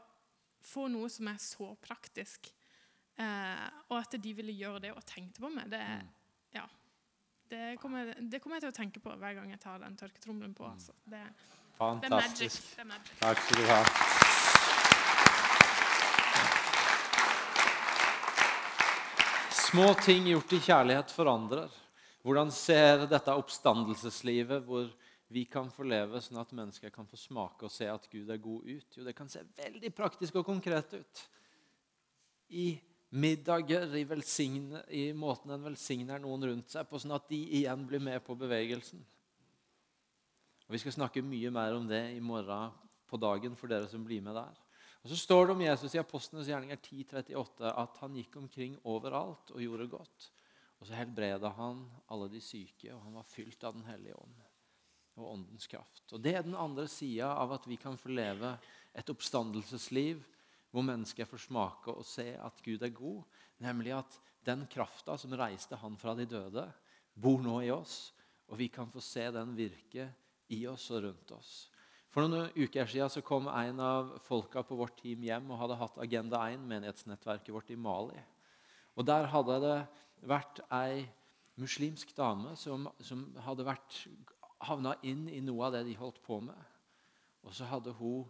få 0.65 0.87
noe 0.91 1.09
som 1.11 1.27
er 1.31 1.37
så 1.43 1.69
praktisk, 1.83 2.49
eh, 3.19 3.67
og 3.89 3.99
at 3.99 4.17
de 4.23 4.33
ville 4.39 4.55
gjøre 4.55 4.85
det 4.87 4.95
og 4.95 5.03
tenkte 5.07 5.43
på 5.43 5.51
meg, 5.53 5.69
det, 5.71 5.83
ja, 6.55 6.65
det, 7.51 7.75
kommer, 7.83 8.15
det 8.19 8.41
kommer 8.41 8.57
jeg 8.57 8.67
til 8.67 8.73
å 8.73 8.79
tenke 8.79 9.03
på 9.03 9.13
hver 9.21 9.37
gang 9.37 9.51
jeg 9.53 9.61
tar 9.63 9.83
den 9.83 9.99
tørketrommelen 9.99 10.55
på. 10.57 10.67
Altså. 10.71 10.95
Det, 11.05 11.21
Det 11.77 12.09
er 12.09 12.17
magic. 12.17 12.59
Det 12.75 12.83
er 12.83 12.91
magic. 12.95 13.13
Takk 13.21 13.45
skal 13.45 13.61
du 13.61 13.69
ha. 13.69 14.18
Små 19.69 19.93
ting 19.93 20.25
gjort 20.25 20.53
i 20.55 20.57
kjærlighet 20.65 21.11
forandrer. 21.13 21.73
Hvordan 22.25 22.49
ser 22.49 23.03
dette 23.05 23.33
oppstandelseslivet, 23.37 24.63
hvor 24.65 24.87
vi 25.29 25.43
kan 25.45 25.67
få 25.69 25.85
leve 25.85 26.17
sånn 26.25 26.39
at 26.41 26.55
mennesker 26.57 26.89
kan 26.89 27.05
få 27.05 27.19
smake 27.19 27.67
og 27.67 27.73
se 27.73 27.85
at 27.85 28.07
Gud 28.09 28.31
er 28.33 28.39
god, 28.41 28.63
ut? 28.65 28.97
Jo, 28.97 29.03
det 29.05 29.13
kan 29.13 29.29
se 29.29 29.43
veldig 29.59 29.91
praktisk 29.93 30.39
og 30.41 30.47
konkret 30.47 30.95
ut. 30.97 31.21
I 32.49 32.79
middager, 33.13 33.93
i, 33.93 34.07
i 35.03 35.03
måten 35.13 35.53
en 35.53 35.67
velsigner 35.67 36.23
noen 36.23 36.47
rundt 36.49 36.73
seg 36.73 36.89
på, 36.89 36.97
sånn 36.97 37.13
at 37.19 37.29
de 37.29 37.43
igjen 37.61 37.85
blir 37.85 38.01
med 38.01 38.25
på 38.25 38.33
bevegelsen. 38.39 39.05
Og 40.65 40.73
Vi 40.73 40.81
skal 40.81 40.97
snakke 40.97 41.21
mye 41.21 41.53
mer 41.53 41.77
om 41.77 41.85
det 41.85 42.07
i 42.15 42.23
morgen 42.25 42.73
på 43.05 43.21
dagen 43.21 43.53
for 43.53 43.69
dere 43.69 43.85
som 43.91 44.01
blir 44.01 44.25
med 44.25 44.33
der. 44.33 44.57
Og 45.03 45.09
Så 45.09 45.15
står 45.15 45.47
det 45.47 45.53
om 45.55 45.61
Jesus 45.63 45.95
i 45.95 46.01
Apostlenes 46.01 46.49
gjerninger 46.49 46.75
10.38 46.75 47.71
at 47.71 48.01
han 48.01 48.17
gikk 48.19 48.35
omkring 48.41 48.75
overalt 48.83 49.53
og 49.53 49.63
gjorde 49.63 49.87
godt. 49.91 50.27
Og 50.79 50.87
så 50.87 50.95
helbreda 50.95 51.51
han 51.55 51.85
alle 52.11 52.27
de 52.31 52.41
syke, 52.43 52.91
og 52.93 53.03
han 53.03 53.15
var 53.19 53.27
fylt 53.27 53.63
av 53.67 53.75
Den 53.75 53.87
hellige 53.87 54.19
ånd 54.19 54.35
og 55.19 55.33
åndens 55.33 55.67
kraft. 55.67 56.05
Og 56.13 56.21
Det 56.21 56.35
er 56.35 56.43
den 56.43 56.55
andre 56.55 56.87
sida 56.87 57.33
av 57.35 57.51
at 57.55 57.67
vi 57.67 57.75
kan 57.79 57.97
få 57.99 58.11
leve 58.11 58.53
et 58.95 59.09
oppstandelsesliv 59.11 60.21
hvor 60.71 60.85
mennesker 60.85 61.27
får 61.27 61.47
smake 61.47 61.91
og 61.91 62.05
se 62.05 62.29
at 62.37 62.61
Gud 62.63 62.83
er 62.85 62.93
god, 62.93 63.23
nemlig 63.59 63.95
at 63.97 64.19
den 64.45 64.65
krafta 64.71 65.17
som 65.17 65.33
reiste 65.35 65.79
han 65.81 65.97
fra 65.99 66.13
de 66.15 66.27
døde, 66.29 66.63
bor 67.13 67.41
nå 67.43 67.57
i 67.65 67.71
oss, 67.73 68.13
og 68.47 68.59
vi 68.61 68.69
kan 68.71 68.89
få 68.91 69.01
se 69.03 69.25
den 69.33 69.55
virke 69.57 70.07
i 70.55 70.61
oss 70.69 70.87
og 70.93 71.03
rundt 71.03 71.33
oss. 71.35 71.67
For 72.09 72.25
noen 72.25 72.49
uker 72.57 72.89
siden 72.89 73.11
så 73.13 73.21
kom 73.21 73.47
en 73.53 73.79
av 73.85 74.15
folka 74.25 74.63
på 74.65 74.77
vårt 74.79 74.97
team 74.97 75.21
hjem 75.27 75.51
og 75.53 75.59
hadde 75.61 75.77
hatt 75.77 75.99
Agenda 76.01 76.41
1, 76.49 76.63
menighetsnettverket 76.71 77.53
vårt 77.53 77.69
i 77.69 77.77
Mali. 77.77 78.17
Og 78.97 79.05
Der 79.05 79.29
hadde 79.29 79.59
det 79.61 79.77
vært 80.25 80.63
ei 80.73 81.05
muslimsk 81.59 82.15
dame 82.17 82.55
som, 82.57 82.87
som 83.05 83.27
hadde 83.45 83.67
vært, 83.67 84.01
havna 84.65 84.95
inn 85.07 85.27
i 85.29 85.39
noe 85.43 85.67
av 85.67 85.77
det 85.77 85.85
de 85.87 85.95
holdt 85.99 86.19
på 86.25 86.39
med. 86.43 86.57
Og 87.45 87.53
så 87.55 87.69
hadde 87.69 87.93
hun 88.01 88.25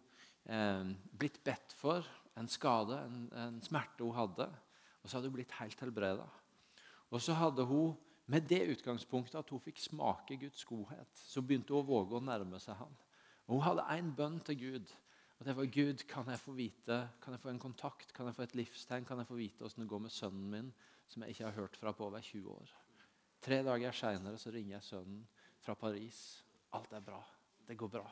eh, 0.46 0.92
blitt 1.15 1.39
bedt 1.46 1.74
for 1.80 2.06
en 2.38 2.52
skade, 2.52 3.00
en, 3.00 3.26
en, 3.32 3.58
smerte 3.63 4.04
hun 4.04 4.18
hadde. 4.18 4.50
Og 5.00 5.08
så 5.08 5.18
hadde 5.18 5.32
hun 5.32 5.39
blitt 5.39 5.56
helt 5.58 5.82
helbreda. 5.88 6.28
Og 7.10 7.24
så 7.24 7.34
hadde 7.39 7.65
hun 7.65 7.96
med 8.30 8.46
det 8.46 8.62
utgangspunktet 8.76 9.39
at 9.39 9.50
hun 9.50 9.63
fikk 9.63 9.80
smake 9.82 10.38
Guds 10.44 10.68
godhet, 10.68 11.10
så 11.15 11.42
begynte 11.42 11.74
hun 11.74 11.82
å 11.82 11.88
våge 11.88 12.20
å 12.20 12.22
nærme 12.22 12.60
seg 12.62 12.78
han. 12.78 12.92
Og 13.49 13.55
Hun 13.57 13.65
hadde 13.65 13.88
én 13.97 14.09
bønn 14.15 14.39
til 14.45 14.59
Gud. 14.59 14.91
og 15.39 15.45
det 15.45 15.55
var 15.55 15.65
Gud, 15.65 16.03
kan 16.07 16.27
jeg 16.27 16.39
få 16.39 16.51
vite, 16.51 17.09
kan 17.21 17.33
jeg 17.33 17.39
få 17.39 17.49
en 17.49 17.59
kontakt, 17.59 18.13
kan 18.13 18.25
jeg 18.25 18.35
få 18.35 18.41
et 18.43 18.55
livstegn, 18.55 19.05
kan 19.05 19.17
jeg 19.17 19.27
få 19.27 19.35
vite 19.35 19.57
hvordan 19.57 19.83
det 19.83 19.89
går 19.89 19.99
med 19.99 20.09
sønnen 20.12 20.49
min, 20.51 20.73
som 21.07 21.23
jeg 21.23 21.29
ikke 21.29 21.43
har 21.43 21.51
hørt 21.51 21.77
fra 21.77 21.91
på 21.91 22.05
over 22.05 22.21
20 22.21 22.49
år. 22.51 22.73
Tre 23.41 23.63
dager 23.63 23.91
seinere 23.91 24.51
ringer 24.51 24.75
jeg 24.75 24.83
sønnen 24.83 25.27
fra 25.63 25.73
Paris. 25.73 26.43
Alt 26.71 26.93
er 26.93 26.99
bra. 26.99 27.23
Det 27.67 27.77
går 27.77 27.88
bra. 27.88 28.03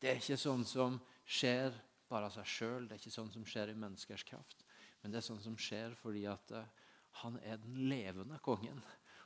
Det 0.00 0.10
er 0.10 0.20
ikke 0.20 0.36
sånn 0.36 0.64
som 0.64 1.00
skjer 1.24 1.72
bare 2.08 2.28
av 2.28 2.34
seg 2.34 2.46
sjøl, 2.46 2.86
det 2.86 2.94
er 2.94 3.00
ikke 3.00 3.16
sånn 3.16 3.32
som 3.32 3.46
skjer 3.46 3.72
i 3.72 3.78
menneskers 3.78 4.22
kraft. 4.28 4.62
Men 5.02 5.10
det 5.10 5.18
er 5.18 5.26
sånn 5.26 5.42
som 5.42 5.56
skjer 5.58 5.96
fordi 5.98 6.26
at 6.28 6.52
uh, 6.52 6.66
han 7.24 7.38
er 7.42 7.58
den 7.64 7.88
levende 7.88 8.38
kongen. 8.38 8.78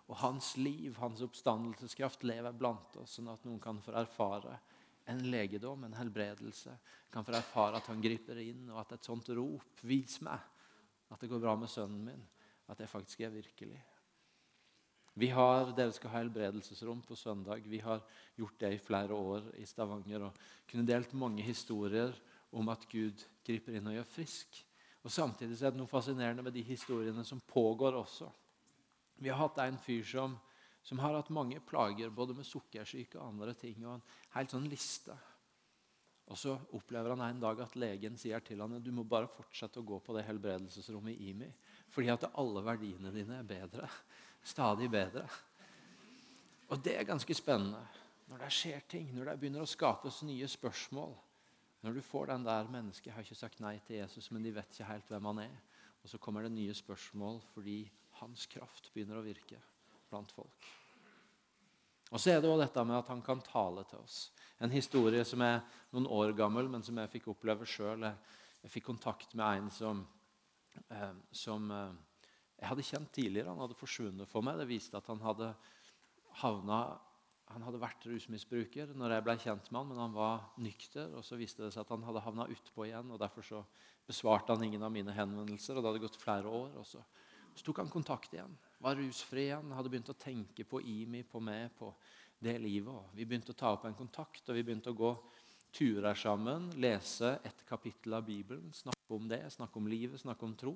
Og 0.06 0.16
hans 0.20 0.56
liv, 0.56 0.96
hans 0.96 1.20
oppstandelseskraft, 1.24 2.24
lever 2.24 2.56
blant 2.56 2.96
oss, 3.00 3.18
sånn 3.18 3.28
at 3.32 3.44
noen 3.44 3.60
kan 3.60 3.82
få 3.82 3.92
erfare 3.98 4.60
en 5.10 5.22
legedom, 5.30 5.84
en 5.84 5.96
helbredelse. 5.98 6.74
Kan 7.12 7.26
få 7.26 7.34
erfare 7.36 7.78
at 7.80 7.88
han 7.90 8.02
griper 8.02 8.40
inn, 8.42 8.68
og 8.72 8.80
at 8.82 8.96
et 8.96 9.08
sånt 9.08 9.28
rop 9.36 9.84
Vis 9.84 10.20
meg 10.24 10.50
at 11.12 11.20
det 11.20 11.30
går 11.30 11.42
bra 11.42 11.54
med 11.58 11.70
sønnen 11.70 12.06
min. 12.06 12.22
At 12.68 12.80
det 12.80 12.88
faktisk 12.90 13.20
er 13.20 13.34
virkelig. 13.34 13.78
Vi 15.14 15.28
har, 15.30 15.70
Dere 15.76 15.92
skal 15.94 16.10
ha 16.10 16.22
helbredelsesrom 16.22 17.04
på 17.06 17.14
søndag. 17.14 17.62
Vi 17.70 17.78
har 17.78 18.00
gjort 18.34 18.56
det 18.58 18.72
i 18.74 18.80
flere 18.82 19.14
år 19.14 19.52
i 19.60 19.66
Stavanger. 19.66 20.22
og 20.22 20.38
kunne 20.70 20.86
delt 20.86 21.12
mange 21.12 21.42
historier 21.42 22.14
om 22.50 22.68
at 22.68 22.88
Gud 22.90 23.22
griper 23.46 23.76
inn 23.76 23.86
og 23.86 23.94
gjør 23.94 24.10
frisk. 24.10 24.64
Og 25.04 25.12
Samtidig 25.12 25.60
er 25.62 25.70
det 25.70 25.78
noe 25.78 25.90
fascinerende 25.90 26.42
med 26.42 26.52
de 26.52 26.62
historiene 26.62 27.24
som 27.24 27.40
pågår 27.40 27.94
også. 27.94 28.30
Vi 29.20 29.28
har 29.28 29.38
hatt 29.38 29.58
en 29.58 29.78
fyr 29.78 30.02
som 30.02 30.38
som 30.84 31.00
har 31.00 31.14
hatt 31.16 31.32
mange 31.32 31.60
plager, 31.64 32.10
både 32.12 32.36
med 32.36 32.46
sukkersyke 32.46 33.16
og 33.16 33.30
andre 33.32 33.54
ting. 33.56 33.78
og 33.86 33.94
en 33.94 34.02
helt 34.36 34.52
sånn 34.52 34.68
liste. 34.68 35.16
Og 36.28 36.38
Så 36.38 36.58
opplever 36.72 37.10
han 37.10 37.20
en 37.20 37.40
dag 37.40 37.60
at 37.60 37.76
legen 37.76 38.16
sier 38.16 38.40
til 38.40 38.60
han, 38.60 38.82
du 38.82 38.92
må 38.92 39.04
bare 39.04 39.28
fortsette 39.28 39.80
å 39.80 39.84
gå 39.84 39.98
på 40.00 40.16
det 40.16 40.24
helbredelsesrommet 40.24 41.16
i 41.16 41.30
IMI. 41.30 41.50
Fordi 41.92 42.08
at 42.12 42.30
alle 42.34 42.62
verdiene 42.64 43.12
dine 43.12 43.40
er 43.40 43.48
bedre. 43.48 43.88
Stadig 44.44 44.90
bedre. 44.90 45.24
Og 46.68 46.80
det 46.84 46.96
er 46.98 47.08
ganske 47.08 47.34
spennende. 47.36 47.80
Når 48.28 48.40
det 48.40 48.52
skjer 48.56 48.80
ting, 48.88 49.10
når 49.12 49.30
det 49.30 49.38
begynner 49.40 49.64
å 49.64 49.68
skapes 49.68 50.22
nye 50.24 50.48
spørsmål. 50.48 51.12
Når 51.84 51.92
du 51.94 52.00
får 52.00 52.26
den 52.26 52.44
der 52.44 52.64
'mennesket 52.64 53.12
har 53.12 53.22
ikke 53.22 53.34
sagt 53.34 53.60
nei 53.60 53.78
til 53.86 53.96
Jesus, 53.96 54.30
men 54.30 54.42
de 54.42 54.50
vet 54.50 54.72
ikke 54.72 54.88
helt 54.88 55.08
hvem 55.08 55.24
han 55.24 55.38
er'. 55.38 55.60
Og 56.02 56.08
så 56.08 56.18
kommer 56.18 56.42
det 56.42 56.52
nye 56.52 56.74
spørsmål 56.74 57.42
fordi 57.54 57.90
hans 58.12 58.46
kraft 58.46 58.90
begynner 58.94 59.18
å 59.18 59.24
virke 59.24 59.60
blant 60.10 60.32
folk. 60.34 60.70
Og 62.14 62.20
så 62.20 62.30
er 62.30 62.40
det 62.40 62.50
også 62.50 62.62
dette 62.62 62.84
med 62.86 62.98
at 63.00 63.10
han 63.10 63.22
kan 63.26 63.40
tale 63.42 63.84
til 63.90 64.02
oss. 64.02 64.18
En 64.62 64.70
historie 64.70 65.24
som 65.26 65.42
er 65.42 65.62
noen 65.94 66.06
år 66.06 66.34
gammel, 66.38 66.68
men 66.70 66.84
som 66.86 66.98
jeg 67.00 67.10
fikk 67.16 67.32
oppleve 67.32 67.66
sjøl. 67.66 68.06
Jeg 68.62 68.70
fikk 68.70 68.86
kontakt 68.92 69.34
med 69.34 69.64
en 69.64 69.70
som, 69.74 70.04
eh, 70.90 71.16
som 71.34 71.70
eh, 71.74 71.96
jeg 72.60 72.70
hadde 72.70 72.86
kjent 72.86 73.10
tidligere. 73.12 73.50
Han 73.50 73.64
hadde 73.64 73.78
forsvunnet 73.80 74.30
for 74.30 74.46
meg. 74.46 74.60
Det 74.60 74.70
viste 74.70 75.00
at 75.00 75.10
han 75.10 75.24
hadde 75.24 75.54
havna 76.44 76.84
han 77.52 77.64
hadde 77.66 77.80
vært 77.82 78.06
rusmisbruker 78.08 78.94
når 78.96 79.12
jeg 79.14 79.24
ble 79.26 79.34
kjent 79.42 79.66
med 79.68 79.78
han, 79.78 79.88
men 79.90 80.00
han 80.00 80.14
var 80.16 80.46
nykter. 80.64 81.12
og 81.12 81.26
Så 81.26 81.36
viste 81.38 81.62
det 81.62 81.74
seg 81.74 81.84
at 81.84 81.92
han 81.92 82.06
hadde 82.06 82.22
havna 82.24 82.46
utpå 82.50 82.86
igjen. 82.88 83.10
og 83.12 83.20
Derfor 83.20 83.44
så 83.46 83.60
besvarte 84.08 84.54
han 84.54 84.64
ingen 84.64 84.82
av 84.82 84.92
mine 84.94 85.12
henvendelser. 85.14 85.76
og 85.76 85.82
Det 85.82 85.90
hadde 85.90 86.04
gått 86.06 86.22
flere 86.22 86.48
år. 86.48 86.72
og 86.80 86.86
Så, 86.88 87.02
så 87.54 87.66
tok 87.66 87.82
han 87.84 87.92
kontakt 87.92 88.34
igjen 88.34 88.54
var 88.84 88.96
rusfri 88.96 89.46
igjen, 89.48 89.72
hadde 89.72 89.88
begynt 89.88 90.10
å 90.12 90.18
tenke 90.20 90.64
på 90.68 90.82
IMI, 90.84 91.22
på 91.24 91.40
meg, 91.40 91.70
på 91.78 91.88
det 92.44 92.58
livet. 92.60 93.14
Vi 93.16 93.24
begynte 93.24 93.54
å 93.54 93.56
ta 93.56 93.70
opp 93.72 93.86
en 93.88 93.96
kontakt, 93.96 94.42
og 94.44 94.58
vi 94.58 94.64
begynte 94.66 94.92
å 94.92 94.98
gå 94.98 95.12
turer 95.74 96.18
sammen, 96.18 96.66
lese 96.78 97.38
et 97.48 97.64
kapittel 97.66 98.18
av 98.18 98.26
Bibelen, 98.26 98.68
snakke 98.76 99.16
om 99.16 99.24
det, 99.30 99.40
snakke 99.54 99.80
om 99.80 99.88
livet, 99.88 100.20
snakke 100.20 100.44
om 100.44 100.52
tro. 100.60 100.74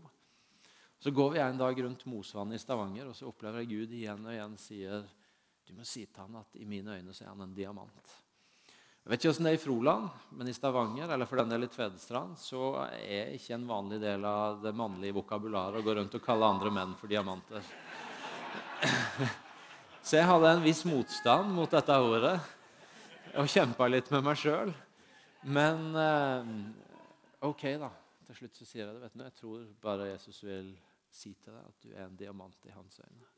Så 0.99 1.13
går 1.15 1.35
vi 1.35 1.43
en 1.45 1.61
dag 1.61 1.83
rundt 1.85 2.07
Mosvannet 2.09 2.57
i 2.57 2.63
Stavanger, 2.63 3.11
og 3.11 3.19
så 3.19 3.29
opplever 3.29 3.63
jeg 3.63 3.75
Gud 3.75 3.93
igjen 4.01 4.25
og 4.25 4.33
igjen 4.33 4.57
sier 4.63 5.05
du 5.69 5.75
må 5.77 5.85
si 5.85 6.07
til 6.09 6.25
han 6.25 6.41
at 6.41 6.57
i 6.57 6.65
mine 6.65 6.97
øyne 6.97 7.13
så 7.13 7.27
er 7.27 7.35
han 7.35 7.45
en 7.45 7.55
diamant. 7.55 8.15
Jeg 9.09 9.15
vet 9.15 9.23
ikke 9.23 9.31
hvordan 9.31 9.47
det 9.47 9.51
er 9.51 9.57
i 9.57 9.61
Froland, 9.63 10.09
men 10.37 10.49
i 10.51 10.53
Stavanger 10.53 11.13
eller 11.15 11.29
for 11.31 11.41
den 11.41 11.53
del 11.55 11.65
i 11.65 11.69
Tvedestrand, 11.73 12.35
så 12.37 12.75
er 12.93 13.31
ikke 13.33 13.55
en 13.57 13.65
vanlig 13.65 14.03
del 14.03 14.27
av 14.29 14.59
det 14.61 14.75
mannlige 14.77 15.17
vokabularet 15.17 15.81
å 15.81 15.87
gå 15.87 15.95
rundt 15.97 16.17
og 16.19 16.27
kalle 16.27 16.51
andre 16.53 16.73
menn 16.77 16.93
for 17.01 17.09
diamanter. 17.09 17.65
Så 20.05 20.19
jeg 20.19 20.29
hadde 20.29 20.51
en 20.53 20.61
viss 20.61 20.85
motstand 20.85 21.57
mot 21.57 21.73
dette 21.73 21.97
ordet 21.97 22.35
og 23.41 23.49
kjempa 23.49 23.89
litt 23.89 24.13
med 24.13 24.29
meg 24.29 24.37
sjøl. 24.45 24.75
Men 25.57 25.89
eh, 26.05 26.53
OK, 27.49 27.65
da. 27.81 27.89
Til 28.29 28.43
slutt 28.43 28.61
så 28.61 28.69
sier 28.69 28.85
jeg 28.85 28.93
det. 28.93 29.07
vet 29.07 29.17
du, 29.17 29.25
Jeg 29.25 29.37
tror 29.41 29.67
bare 29.89 30.13
Jesus 30.13 30.45
vil 30.45 30.75
si 31.09 31.33
til 31.33 31.57
deg 31.57 31.65
at 31.65 31.81
du 31.81 31.97
er 31.97 32.05
en 32.11 32.21
diamant 32.27 32.69
i 32.69 32.77
hans 32.77 33.01
øyne. 33.01 33.38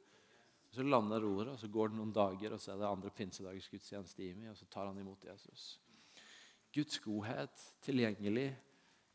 Så 0.70 0.84
lander 0.86 1.22
roret, 1.24 1.50
og 1.50 1.58
så 1.58 1.68
går 1.70 1.90
det 1.90 1.98
noen 1.98 2.12
dager, 2.14 2.54
og 2.54 2.62
så 2.62 2.72
er 2.72 2.80
det 2.80 2.88
andre 2.90 3.10
pinsedagsgudstjeneste 3.14 4.22
i 4.22 4.34
meg, 4.38 4.52
og 4.52 4.58
så 4.58 4.68
tar 4.70 4.86
han 4.86 4.98
imot 5.02 5.24
Jesus. 5.26 5.72
Guds 6.70 7.00
godhet 7.02 7.64
tilgjengelig 7.82 8.52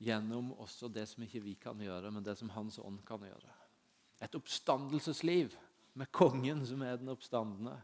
gjennom 0.03 0.51
også 0.59 0.89
det 0.91 1.05
som 1.07 1.23
ikke 1.23 1.43
vi 1.45 1.53
kan 1.59 1.79
gjøre, 1.79 2.11
men 2.11 2.25
det 2.25 2.35
som 2.35 2.51
Hans 2.51 2.79
ånd 2.83 2.99
kan 3.07 3.23
gjøre. 3.23 3.53
Et 4.23 4.35
oppstandelsesliv 4.35 5.55
med 5.95 6.11
kongen 6.11 6.65
som 6.67 6.83
er 6.83 6.99
den 6.99 7.13
oppstandende, 7.13 7.77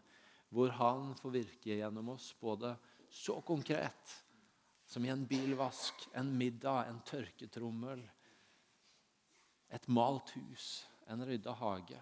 hvor 0.52 0.74
han 0.76 1.14
får 1.16 1.36
virke 1.38 1.78
gjennom 1.78 2.12
oss 2.12 2.34
både 2.42 2.74
så 3.12 3.38
konkret 3.48 4.16
som 4.92 5.06
i 5.06 5.12
en 5.14 5.24
bilvask, 5.28 6.10
en 6.20 6.34
middag, 6.36 6.90
en 6.90 7.00
tørketrommel, 7.08 8.04
et 9.72 9.88
malt 9.88 10.34
hus, 10.36 10.82
en 11.08 11.24
rydda 11.24 11.54
hage, 11.56 12.00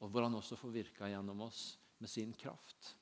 og 0.00 0.10
hvor 0.12 0.26
han 0.26 0.36
også 0.36 0.58
får 0.60 0.74
virka 0.74 1.08
gjennom 1.10 1.40
oss 1.46 1.78
med 1.98 2.10
sin 2.10 2.32
kraft. 2.36 2.94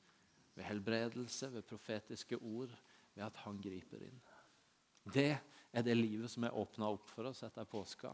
Ved 0.55 0.69
helbredelse, 0.69 1.51
ved 1.51 1.67
profetiske 1.67 2.39
ord, 2.39 2.75
ved 3.15 3.25
at 3.27 3.41
han 3.43 3.59
griper 3.63 4.05
inn. 4.07 4.21
Det 5.05 5.33
er 5.75 5.83
det 5.85 5.97
livet 5.99 6.31
som 6.31 6.47
er 6.47 6.55
åpna 6.57 6.89
opp 6.95 7.09
for 7.11 7.29
oss 7.29 7.43
etter 7.47 7.67
påska, 7.69 8.13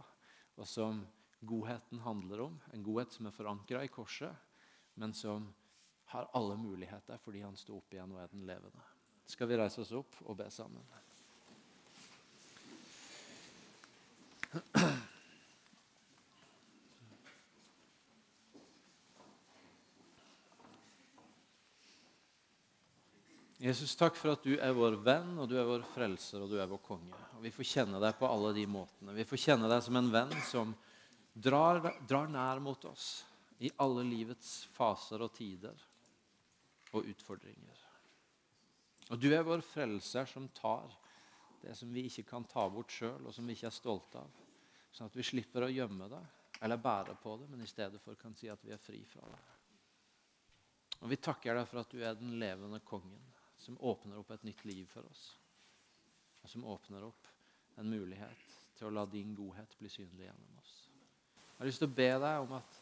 og 0.57 0.69
som 0.69 1.05
godheten 1.41 2.01
handler 2.05 2.47
om. 2.49 2.57
En 2.73 2.85
godhet 2.85 3.13
som 3.13 3.29
er 3.29 3.37
forankra 3.37 3.85
i 3.85 3.93
korset, 3.93 4.33
men 4.95 5.13
som 5.17 5.53
har 6.11 6.31
alle 6.35 6.57
muligheter 6.59 7.21
fordi 7.23 7.45
han 7.45 7.57
sto 7.57 7.77
opp 7.79 7.95
igjen 7.95 8.17
og 8.17 8.23
er 8.25 8.33
den 8.33 8.47
levende. 8.49 8.83
Skal 9.31 9.47
vi 9.47 9.61
reise 9.61 9.85
oss 9.85 9.93
opp 9.95 10.17
og 10.27 10.41
be 10.41 10.49
sammen? 10.51 10.83
Jesus, 23.71 23.93
takk 23.95 24.17
for 24.19 24.33
at 24.35 24.43
du 24.43 24.57
er 24.59 24.73
vår 24.75 24.97
venn, 25.05 25.37
og 25.39 25.47
du 25.47 25.55
er 25.61 25.69
vår 25.69 25.85
frelser, 25.93 26.43
og 26.43 26.51
du 26.51 26.57
er 26.59 26.67
vår 26.67 26.81
konge. 26.83 27.19
Og 27.37 27.45
Vi 27.45 27.53
får 27.55 27.69
kjenne 27.71 28.01
deg 28.03 28.17
på 28.19 28.27
alle 28.27 28.51
de 28.57 28.65
måtene. 28.67 29.15
Vi 29.15 29.27
får 29.29 29.43
kjenne 29.45 29.71
deg 29.71 29.85
som 29.87 29.99
en 30.01 30.11
venn 30.11 30.35
som 30.49 30.73
drar, 31.31 31.79
drar 32.09 32.27
nær 32.33 32.59
mot 32.65 32.83
oss 32.91 33.23
i 33.63 33.71
alle 33.85 34.03
livets 34.09 34.65
faser 34.75 35.23
og 35.23 35.31
tider 35.37 35.87
og 36.91 37.07
utfordringer. 37.13 37.87
Og 39.15 39.23
du 39.23 39.31
er 39.31 39.47
vår 39.47 39.63
frelser 39.63 40.27
som 40.27 40.51
tar 40.57 40.91
det 41.63 41.77
som 41.79 41.95
vi 41.95 42.09
ikke 42.09 42.27
kan 42.27 42.51
ta 42.51 42.67
bort 42.73 42.91
sjøl, 42.91 43.23
og 43.23 43.35
som 43.37 43.47
vi 43.47 43.55
ikke 43.55 43.71
er 43.71 43.77
stolte 43.77 44.19
av. 44.19 44.45
Sånn 44.91 45.13
at 45.13 45.15
vi 45.15 45.31
slipper 45.31 45.69
å 45.69 45.71
gjemme 45.71 46.11
det 46.11 46.25
eller 46.65 46.83
bære 46.83 47.15
på 47.23 47.39
det, 47.39 47.47
men 47.53 47.63
i 47.63 47.71
stedet 47.71 48.03
for 48.03 48.19
kan 48.19 48.35
si 48.35 48.51
at 48.51 48.67
vi 48.67 48.75
er 48.75 48.83
fri 48.83 49.05
fra 49.07 49.31
det. 49.31 49.43
Og 51.01 51.13
Vi 51.13 51.17
takker 51.23 51.55
deg 51.55 51.69
for 51.69 51.85
at 51.85 51.93
du 51.95 52.03
er 52.03 52.19
den 52.19 52.35
levende 52.41 52.83
kongen 52.85 53.30
som 53.61 53.77
åpner 53.81 54.19
opp 54.19 54.31
et 54.31 54.45
nytt 54.49 54.65
liv 54.65 54.87
for 54.89 55.07
oss. 55.11 55.25
Og 56.43 56.49
som 56.49 56.65
åpner 56.65 57.05
opp 57.05 57.29
en 57.81 57.91
mulighet 57.91 58.57
til 58.79 58.89
å 58.89 58.95
la 58.95 59.05
din 59.07 59.35
godhet 59.37 59.77
bli 59.79 59.91
synlig 59.93 60.27
gjennom 60.27 60.61
oss. 60.63 60.77
Jeg 61.51 61.59
har 61.59 61.69
lyst 61.69 61.83
til 61.85 61.91
å 61.91 61.99
be 61.99 62.13
deg 62.25 62.45
om 62.47 62.55
at 62.57 62.79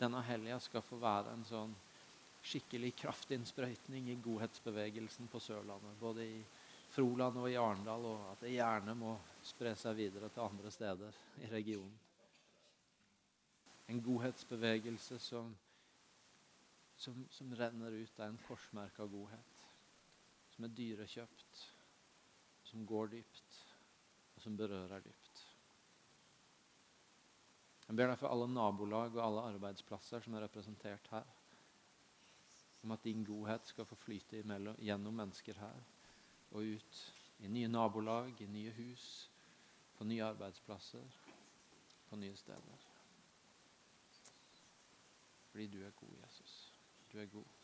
denne 0.00 0.22
helga 0.24 0.56
skal 0.64 0.84
få 0.84 0.96
være 1.00 1.34
en 1.34 1.44
sånn 1.48 1.74
skikkelig 2.44 2.94
kraftinnsprøytning 3.00 4.08
i 4.12 4.20
godhetsbevegelsen 4.24 5.28
på 5.32 5.40
Sørlandet. 5.40 5.98
Både 6.00 6.24
i 6.24 6.38
Froland 6.94 7.40
og 7.40 7.50
i 7.50 7.58
Arendal, 7.60 8.04
og 8.08 8.24
at 8.32 8.44
det 8.44 8.54
gjerne 8.54 8.94
må 8.96 9.14
spre 9.44 9.74
seg 9.76 9.96
videre 9.98 10.30
til 10.32 10.44
andre 10.44 10.72
steder 10.72 11.20
i 11.42 11.50
regionen. 11.52 12.00
En 13.92 14.00
godhetsbevegelse 14.00 15.18
som, 15.20 15.50
som, 16.96 17.24
som 17.32 17.52
renner 17.58 17.96
ut 18.00 18.20
av 18.20 18.30
en 18.30 18.40
korsmerka 18.46 19.04
godhet 19.04 19.53
som 20.54 20.66
er 20.66 20.74
dyrekjøpt, 20.78 21.62
som 22.70 22.86
går 22.86 23.10
dypt, 23.16 23.58
og 24.34 24.42
som 24.42 24.56
berører 24.58 25.02
dypt. 25.02 25.42
Jeg 27.84 27.98
ber 27.98 28.08
deg 28.08 28.20
for 28.20 28.32
alle 28.32 28.46
nabolag 28.48 29.16
og 29.16 29.24
alle 29.24 29.48
arbeidsplasser 29.54 30.22
som 30.24 30.36
er 30.36 30.46
representert 30.46 31.10
her, 31.12 31.26
om 32.84 32.94
at 32.94 33.04
din 33.04 33.24
godhet 33.24 33.66
skal 33.68 33.88
få 33.88 33.96
flyte 33.96 34.40
imellom, 34.40 34.78
gjennom 34.80 35.16
mennesker 35.16 35.58
her 35.60 35.82
og 36.54 36.62
ut 36.76 36.98
i 37.42 37.50
nye 37.50 37.68
nabolag, 37.68 38.40
i 38.40 38.46
nye 38.46 38.72
hus, 38.76 39.30
på 39.98 40.06
nye 40.06 40.24
arbeidsplasser, 40.24 41.18
på 42.08 42.16
nye 42.16 42.36
steder. 42.36 42.86
Fordi 45.50 45.66
du 45.66 45.82
er 45.86 45.90
god, 45.98 46.14
Jesus. 46.22 46.54
Du 47.12 47.18
er 47.18 47.26
god. 47.26 47.63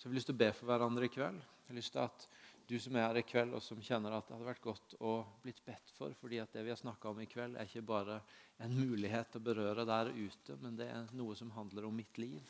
Så 0.00 0.06
jeg 0.06 0.14
har 0.14 0.16
lyst 0.16 0.30
til 0.30 0.36
å 0.38 0.40
be 0.40 0.46
for 0.56 0.64
hverandre 0.70 1.04
i 1.04 1.12
kveld. 1.12 1.40
Jeg 1.44 1.68
har 1.68 1.76
lyst 1.76 1.92
til 1.92 2.00
at 2.00 2.22
du 2.70 2.78
som 2.80 2.94
er 2.96 3.02
her 3.04 3.18
i 3.20 3.22
kveld, 3.28 3.52
og 3.52 3.60
som 3.60 3.82
kjenner 3.84 4.14
at 4.16 4.24
det 4.24 4.32
hadde 4.32 4.46
vært 4.46 4.62
godt 4.64 4.94
å 5.04 5.10
blitt 5.42 5.58
bedt 5.66 5.90
for, 5.92 6.14
fordi 6.16 6.38
at 6.40 6.54
det 6.56 6.62
vi 6.64 6.72
har 6.72 6.78
snakka 6.80 7.10
om 7.10 7.20
i 7.20 7.26
kveld, 7.28 7.58
er 7.60 7.68
ikke 7.68 7.82
bare 7.84 8.16
en 8.64 8.72
mulighet 8.78 9.36
å 9.36 9.42
berøre 9.44 9.84
der 9.84 10.08
ute, 10.14 10.56
men 10.62 10.78
det 10.78 10.86
er 10.88 11.12
noe 11.18 11.36
som 11.36 11.52
handler 11.52 11.90
om 11.90 12.00
mitt 12.00 12.16
liv, 12.16 12.48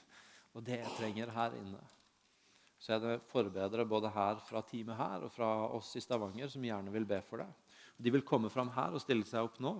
og 0.54 0.62
det 0.68 0.78
jeg 0.78 0.94
trenger 1.00 1.34
her 1.34 1.58
inne. 1.58 1.82
Så 2.78 2.94
er 2.94 3.02
det 3.02 3.18
forbedrere 3.32 3.88
både 3.88 4.14
her 4.14 4.38
fra 4.46 4.62
teamet 4.70 5.00
her 5.02 5.26
og 5.26 5.34
fra 5.34 5.50
oss 5.74 5.90
i 5.98 6.04
Stavanger 6.06 6.54
som 6.54 6.70
gjerne 6.70 6.94
vil 6.94 7.10
be 7.10 7.18
for 7.26 7.42
deg. 7.42 7.74
De 7.98 8.14
vil 8.14 8.22
komme 8.30 8.54
fram 8.54 8.70
her 8.78 8.94
og 8.94 9.02
stille 9.02 9.26
seg 9.26 9.50
opp 9.50 9.58
nå. 9.58 9.74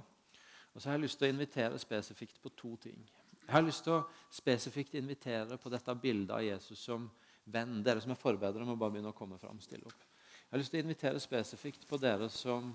Og 0.75 0.83
så 0.83 0.91
har 0.91 0.99
jeg 0.99 1.07
lyst 1.07 1.23
til 1.23 1.31
å 1.31 1.37
invitere 1.37 1.79
spesifikt 1.81 2.43
på 2.43 2.51
to 2.59 2.75
ting. 2.83 2.99
Jeg 3.47 3.55
har 3.55 3.63
lyst 3.63 3.87
til 3.87 4.01
å 4.01 4.05
spesifikt 4.35 4.99
invitere 4.99 5.57
på 5.59 5.71
dette 5.71 5.95
bildet 6.03 6.35
av 6.35 6.45
Jesus 6.45 6.83
som 6.91 7.07
venn. 7.45 7.81
Dere 7.85 8.03
som 8.03 8.13
er 8.15 8.21
forbedrere, 8.21 8.67
må 8.67 8.77
bare 8.79 8.97
begynne 8.97 9.13
å 9.13 9.17
komme 9.17 9.39
fram. 9.41 9.61
stille 9.61 9.87
opp. 9.87 10.07
Jeg 10.51 10.53
har 10.53 10.63
lyst 10.63 10.75
til 10.75 10.81
å 10.81 10.87
invitere 10.87 11.23
spesifikt 11.23 11.87
på 11.87 11.99
dere 12.03 12.29
som 12.33 12.73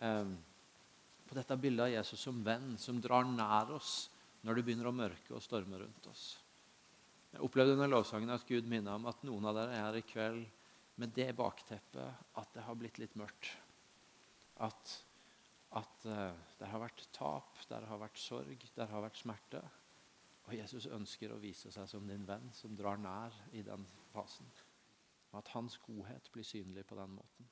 eh, 0.00 0.30
På 1.26 1.36
dette 1.38 1.56
bildet 1.62 1.84
av 1.84 1.92
Jesus 1.92 2.22
som 2.26 2.40
venn, 2.42 2.76
som 2.78 3.00
drar 3.02 3.22
nær 3.22 3.70
oss 3.76 4.10
når 4.42 4.56
det 4.56 4.64
begynner 4.66 4.88
å 4.90 4.94
mørke 4.94 5.34
og 5.36 5.42
storme 5.44 5.78
rundt 5.78 6.06
oss. 6.10 6.40
Jeg 7.30 7.44
opplevde 7.46 7.76
under 7.76 7.90
lovsangen 7.92 8.32
at 8.34 8.46
Gud 8.48 8.66
minner 8.66 8.96
om 8.98 9.06
at 9.06 9.22
noen 9.22 9.46
av 9.46 9.54
dere 9.54 9.76
er 9.76 9.84
her 9.84 9.98
i 10.00 10.06
kveld 10.06 10.48
med 10.98 11.12
det 11.14 11.28
bakteppet 11.38 12.34
at 12.40 12.50
det 12.56 12.64
har 12.66 12.78
blitt 12.78 12.98
litt 12.98 13.14
mørkt. 13.20 13.52
At, 14.66 14.96
at 15.78 16.08
eh, 16.10 16.32
det 16.58 16.70
har 16.72 16.82
vært 16.82 17.06
tap, 17.14 17.60
det 17.68 17.78
har 17.88 18.02
vært 18.02 18.18
sorg, 18.20 18.66
det 18.74 18.88
har 18.90 19.06
vært 19.06 19.20
smerte. 19.22 19.62
Og 20.48 20.56
Jesus 20.56 20.86
ønsker 20.90 21.32
å 21.32 21.40
vise 21.40 21.70
seg 21.72 21.88
som 21.88 22.06
din 22.08 22.26
venn 22.26 22.50
som 22.56 22.74
drar 22.76 22.98
nær 22.98 23.34
i 23.52 23.62
den 23.62 23.84
fasen. 24.12 24.48
Og 25.30 25.38
at 25.42 25.52
hans 25.54 25.76
godhet 25.84 26.30
blir 26.32 26.46
synlig 26.46 26.86
på 26.88 26.98
den 26.98 27.12
måten. 27.14 27.50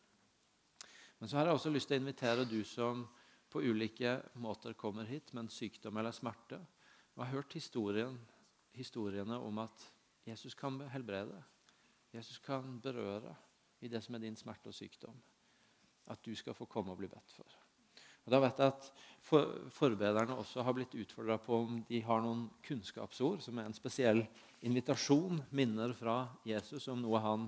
Men 1.18 1.28
så 1.28 1.38
har 1.38 1.48
jeg 1.48 1.58
også 1.58 1.70
lyst 1.74 1.90
til 1.90 1.98
å 1.98 2.02
invitere 2.02 2.46
du 2.48 2.60
som 2.66 3.04
på 3.50 3.62
ulike 3.64 4.18
måter 4.42 4.74
kommer 4.78 5.08
hit 5.08 5.32
med 5.32 5.46
en 5.46 5.52
sykdom 5.52 5.96
eller 5.96 6.14
smerte, 6.14 6.58
og 7.14 7.24
har 7.24 7.32
hørt 7.32 7.56
historien, 7.56 8.18
historiene 8.76 9.38
om 9.42 9.58
at 9.58 9.86
Jesus 10.26 10.54
kan 10.54 10.80
helbrede. 10.92 11.42
Jesus 12.12 12.38
kan 12.38 12.80
berøre 12.80 13.34
i 13.80 13.88
det 13.88 14.02
som 14.04 14.14
er 14.14 14.22
din 14.22 14.36
smerte 14.36 14.70
og 14.70 14.76
sykdom. 14.76 15.16
At 16.06 16.22
du 16.24 16.34
skal 16.36 16.54
få 16.54 16.68
komme 16.70 16.92
og 16.92 17.00
bli 17.00 17.08
bedt 17.10 17.32
for. 17.34 17.67
Og 18.28 18.32
Da 18.34 18.42
vet 18.44 18.58
jeg 18.60 18.68
at 18.68 18.86
for, 19.24 19.54
forbederne 19.72 20.34
også 20.36 20.60
har 20.60 20.74
blitt 20.76 20.92
utfordra 21.00 21.38
på 21.40 21.62
om 21.62 21.78
de 21.88 22.02
har 22.04 22.20
noen 22.20 22.42
kunnskapsord, 22.66 23.40
som 23.40 23.56
er 23.56 23.70
en 23.70 23.76
spesiell 23.76 24.20
invitasjon, 24.68 25.40
minner 25.56 25.94
fra 25.96 26.26
Jesus 26.44 26.90
om 26.92 27.00
noe 27.00 27.22
han 27.24 27.46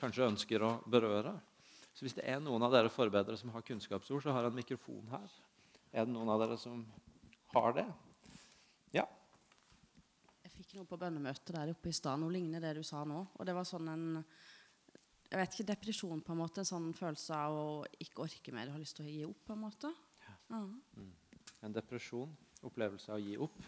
kanskje 0.00 0.30
ønsker 0.30 0.64
å 0.64 0.70
berøre. 0.88 1.34
Så 1.92 2.06
Hvis 2.06 2.16
det 2.16 2.24
er 2.24 2.40
noen 2.40 2.64
av 2.64 2.72
dere 2.72 2.92
forbedere 2.92 3.36
som 3.36 3.52
har 3.52 3.66
kunnskapsord, 3.68 4.24
så 4.24 4.32
har 4.32 4.46
jeg 4.46 4.54
en 4.54 4.58
mikrofon 4.62 5.12
her. 5.12 5.36
Er 5.92 6.08
det 6.08 6.14
noen 6.14 6.32
av 6.32 6.40
dere 6.40 6.56
som 6.58 6.80
har 7.52 7.76
det? 7.76 7.86
Ja. 8.96 9.04
Jeg 10.40 10.54
fikk 10.56 10.72
noe 10.78 10.88
på 10.88 11.02
bønnemøtet 11.04 11.52
der 11.52 11.74
oppe 11.74 11.92
i 11.92 11.98
stad, 12.00 12.16
noe 12.22 12.32
lignende 12.32 12.64
det 12.64 12.78
du 12.80 12.82
sa 12.86 13.04
nå. 13.04 13.26
Og 13.36 13.44
det 13.44 13.58
var 13.60 13.68
sånn 13.68 13.92
en 13.92 14.08
jeg 15.34 15.40
vet 15.40 15.54
ikke, 15.54 15.70
depresjon, 15.72 16.20
på 16.22 16.32
en 16.32 16.38
måte, 16.38 16.62
en 16.62 16.68
sånn 16.68 16.90
følelse 16.94 17.36
av 17.36 17.54
å 17.58 17.68
ikke 18.00 18.22
orke 18.22 18.52
mer, 18.54 18.70
har 18.70 18.78
lyst 18.78 19.00
til 19.00 19.08
å 19.08 19.12
gi 19.12 19.22
opp. 19.26 19.40
på 19.44 19.52
en 19.52 19.64
måte. 19.66 19.92
Mm. 20.50 20.80
En 21.64 21.72
depresjon, 21.72 22.36
opplevelse 22.64 23.12
av 23.12 23.18
å 23.18 23.24
gi 23.24 23.36
opp. 23.40 23.62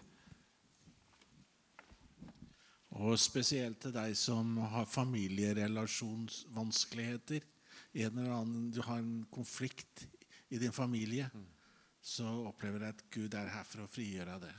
Og 2.97 3.19
spesielt 3.21 3.81
til 3.83 3.93
deg 3.93 4.17
som 4.17 4.57
har 4.73 4.87
familierelasjonsvanskeligheter. 4.89 7.41
En 7.97 8.19
eller 8.19 8.33
annen, 8.33 8.71
du 8.73 8.81
har 8.85 8.99
en 9.01 9.27
konflikt 9.33 10.09
i 10.49 10.59
din 10.61 10.73
familie. 10.73 11.31
Mm. 11.35 11.47
Så 12.01 12.47
opplever 12.47 12.79
du 12.81 12.87
at 12.89 13.11
Gud 13.13 13.35
er 13.35 13.49
her 13.53 13.65
for 13.69 13.81
å 13.85 13.89
frigjøre 13.91 14.41
det. 14.45 14.55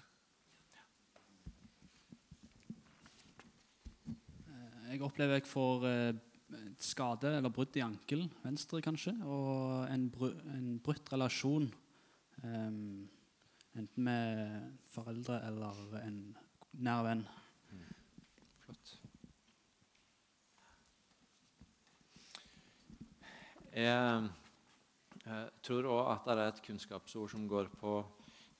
Jeg 4.87 5.01
opplever 5.03 5.33
jeg 5.35 5.47
får 5.49 5.85
eh, 5.89 6.15
skade 6.79 7.37
eller 7.37 7.51
brudd 7.53 7.75
i 7.75 7.81
ankelen, 7.83 8.29
venstre 8.43 8.81
kanskje, 8.83 9.13
og 9.27 9.91
en, 9.91 10.09
br 10.13 10.31
en 10.53 10.79
brutt 10.83 11.11
relasjon 11.11 11.67
Um, 12.43 13.09
Enten 13.77 14.03
med 14.03 14.77
foreldre 14.89 15.35
eller 15.45 15.97
en 16.01 16.21
nær 16.81 17.03
venn. 17.05 17.19
Flott. 18.63 18.93
Jeg 23.77 24.29
jeg 25.27 25.47
tror 25.67 25.89
òg 25.91 26.05
at 26.13 26.27
det 26.27 26.33
er 26.37 26.41
et 26.47 26.59
kunnskapsord 26.63 27.29
som 27.33 27.47
går 27.51 27.67
på 27.81 27.97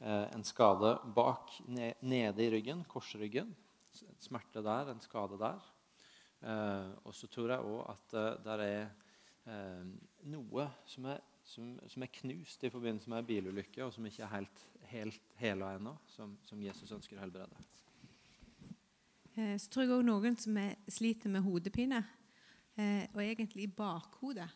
eh, 0.04 0.26
en 0.36 0.44
skade 0.44 0.90
bak, 1.16 1.54
ne, 1.72 1.94
nede 2.04 2.44
i 2.44 2.50
ryggen, 2.52 2.82
korsryggen. 2.92 3.54
Smerte 4.20 4.62
der, 4.66 4.92
en 4.92 5.00
skade 5.00 5.40
der. 5.40 5.64
Eh, 6.44 6.90
og 7.08 7.16
så 7.16 7.30
tror 7.32 7.54
jeg 7.54 7.70
òg 7.72 7.80
at 7.94 8.18
eh, 8.20 8.36
det 8.44 8.58
er 8.58 8.66
eh, 9.48 9.88
noe 10.28 10.68
som 10.92 11.08
er, 11.14 11.24
som, 11.48 11.74
som 11.88 12.04
er 12.04 12.12
knust 12.20 12.64
i 12.68 12.72
forbindelse 12.72 13.10
med 13.12 13.22
en 13.22 13.28
bilulykke, 13.30 13.86
og 13.86 13.94
som 13.96 14.06
ikke 14.08 14.26
er 14.26 14.34
helt, 14.36 14.62
helt 14.92 15.36
hela 15.40 15.74
ennå, 15.78 15.96
som, 16.12 16.36
som 16.48 16.62
Jesus 16.62 16.92
ønsker 16.92 17.18
å 17.18 17.24
helbrede. 17.24 17.66
Eh, 19.38 19.56
Så 19.56 19.72
tror 19.72 19.86
jeg 19.86 19.96
òg 19.96 20.08
noen 20.08 20.38
som 20.40 20.58
er, 20.60 20.76
sliter 20.92 21.32
med 21.32 21.46
hodepine, 21.46 22.04
eh, 22.76 23.06
og 23.14 23.22
egentlig 23.24 23.68
i 23.68 23.76
bakhodet. 23.80 24.50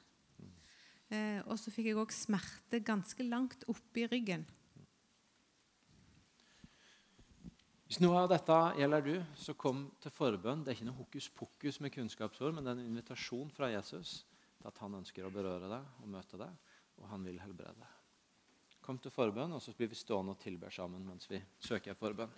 Eh, 1.11 1.39
og 1.45 1.57
så 1.59 1.71
fikk 1.73 1.91
jeg 1.91 1.99
òg 1.99 2.11
smerte 2.15 2.79
ganske 2.87 3.23
langt 3.27 3.63
oppi 3.71 4.05
ryggen. 4.07 4.45
Hvis 7.91 7.99
noe 7.99 8.21
av 8.23 8.29
dette 8.31 8.57
gjelder 8.79 9.03
du, 9.03 9.15
så 9.35 9.51
kom 9.59 9.89
til 9.99 10.13
forbønn. 10.15 10.61
Det 10.63 10.71
er 10.71 10.77
ikke 10.77 10.87
noe 10.87 11.01
hokus 11.01 11.25
pokus 11.35 11.79
med 11.83 11.91
kunnskapsord, 11.91 12.53
men 12.55 12.63
det 12.63 12.71
er 12.71 12.77
en 12.79 12.91
invitasjon 12.93 13.49
fra 13.51 13.67
Jesus 13.73 14.21
til 14.61 14.69
at 14.69 14.77
han 14.79 14.95
ønsker 15.01 15.27
å 15.27 15.33
berøre 15.33 15.67
deg 15.67 15.99
og 15.99 16.13
møte 16.13 16.39
deg, 16.39 16.70
og 17.01 17.09
han 17.09 17.25
vil 17.25 17.41
helbrede. 17.41 17.89
Kom 18.81 18.97
til 19.01 19.13
forbønn, 19.13 19.53
og 19.53 19.61
så 19.61 19.73
blir 19.77 19.91
vi 19.91 19.97
stående 19.97 20.33
og 20.33 20.41
tilber 20.41 20.73
sammen 20.73 21.05
mens 21.05 21.29
vi 21.29 21.41
søker 21.61 21.97
forbønn. 21.97 22.31